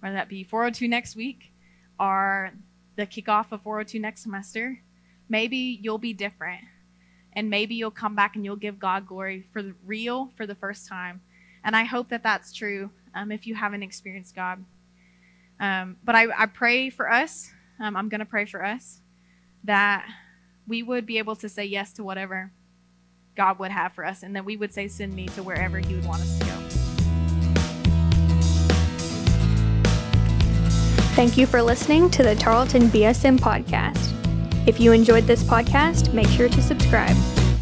whether 0.00 0.14
that 0.14 0.28
be 0.28 0.42
402 0.42 0.88
next 0.88 1.14
week 1.14 1.52
or 2.00 2.52
the 2.96 3.06
kickoff 3.06 3.52
of 3.52 3.62
402 3.62 4.00
next 4.00 4.22
semester, 4.22 4.80
maybe 5.28 5.78
you'll 5.82 5.98
be 5.98 6.12
different. 6.12 6.62
And 7.34 7.50
maybe 7.50 7.76
you'll 7.76 7.92
come 7.92 8.16
back 8.16 8.34
and 8.34 8.44
you'll 8.44 8.56
give 8.56 8.80
God 8.80 9.06
glory 9.06 9.46
for 9.52 9.62
the 9.62 9.74
real 9.86 10.32
for 10.36 10.46
the 10.46 10.56
first 10.56 10.88
time. 10.88 11.20
And 11.62 11.76
I 11.76 11.84
hope 11.84 12.08
that 12.08 12.22
that's 12.24 12.52
true 12.52 12.90
um, 13.18 13.32
if 13.32 13.46
you 13.46 13.54
haven't 13.54 13.82
experienced 13.82 14.34
God. 14.34 14.64
Um, 15.60 15.96
but 16.04 16.14
I, 16.14 16.26
I, 16.36 16.46
pray 16.46 16.88
for 16.88 17.10
us, 17.10 17.50
um, 17.80 17.96
I'm 17.96 18.08
going 18.08 18.20
to 18.20 18.26
pray 18.26 18.44
for 18.44 18.64
us, 18.64 19.00
that 19.64 20.08
we 20.68 20.84
would 20.84 21.04
be 21.04 21.18
able 21.18 21.34
to 21.36 21.48
say 21.48 21.64
yes 21.64 21.92
to 21.94 22.04
whatever 22.04 22.52
God 23.36 23.58
would 23.58 23.72
have 23.72 23.92
for 23.92 24.04
us, 24.04 24.22
and 24.22 24.36
that 24.36 24.44
we 24.44 24.56
would 24.56 24.72
say, 24.72 24.86
Send 24.86 25.14
me 25.14 25.26
to 25.28 25.42
wherever 25.42 25.78
He 25.78 25.94
would 25.94 26.06
want 26.06 26.22
us 26.22 26.38
to 26.38 26.44
go. 26.44 26.52
Thank 31.14 31.36
you 31.36 31.46
for 31.46 31.60
listening 31.60 32.10
to 32.10 32.22
the 32.22 32.36
Tarleton 32.36 32.82
BSM 32.82 33.38
podcast. 33.40 34.14
If 34.68 34.78
you 34.78 34.92
enjoyed 34.92 35.24
this 35.24 35.42
podcast, 35.42 36.12
make 36.12 36.28
sure 36.28 36.48
to 36.48 36.62
subscribe. 36.62 37.16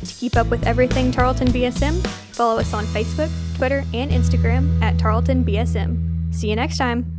To 0.05 0.15
keep 0.15 0.37
up 0.37 0.49
with 0.49 0.67
everything 0.67 1.11
Tarleton 1.11 1.49
BSM, 1.49 2.07
follow 2.35 2.59
us 2.59 2.75
on 2.75 2.85
Facebook, 2.87 3.31
Twitter, 3.57 3.85
and 3.95 4.11
Instagram 4.11 4.81
at 4.83 4.99
Tarleton 4.99 5.45
BSM. 5.45 6.35
See 6.35 6.49
you 6.51 6.57
next 6.57 6.77
time. 6.77 7.16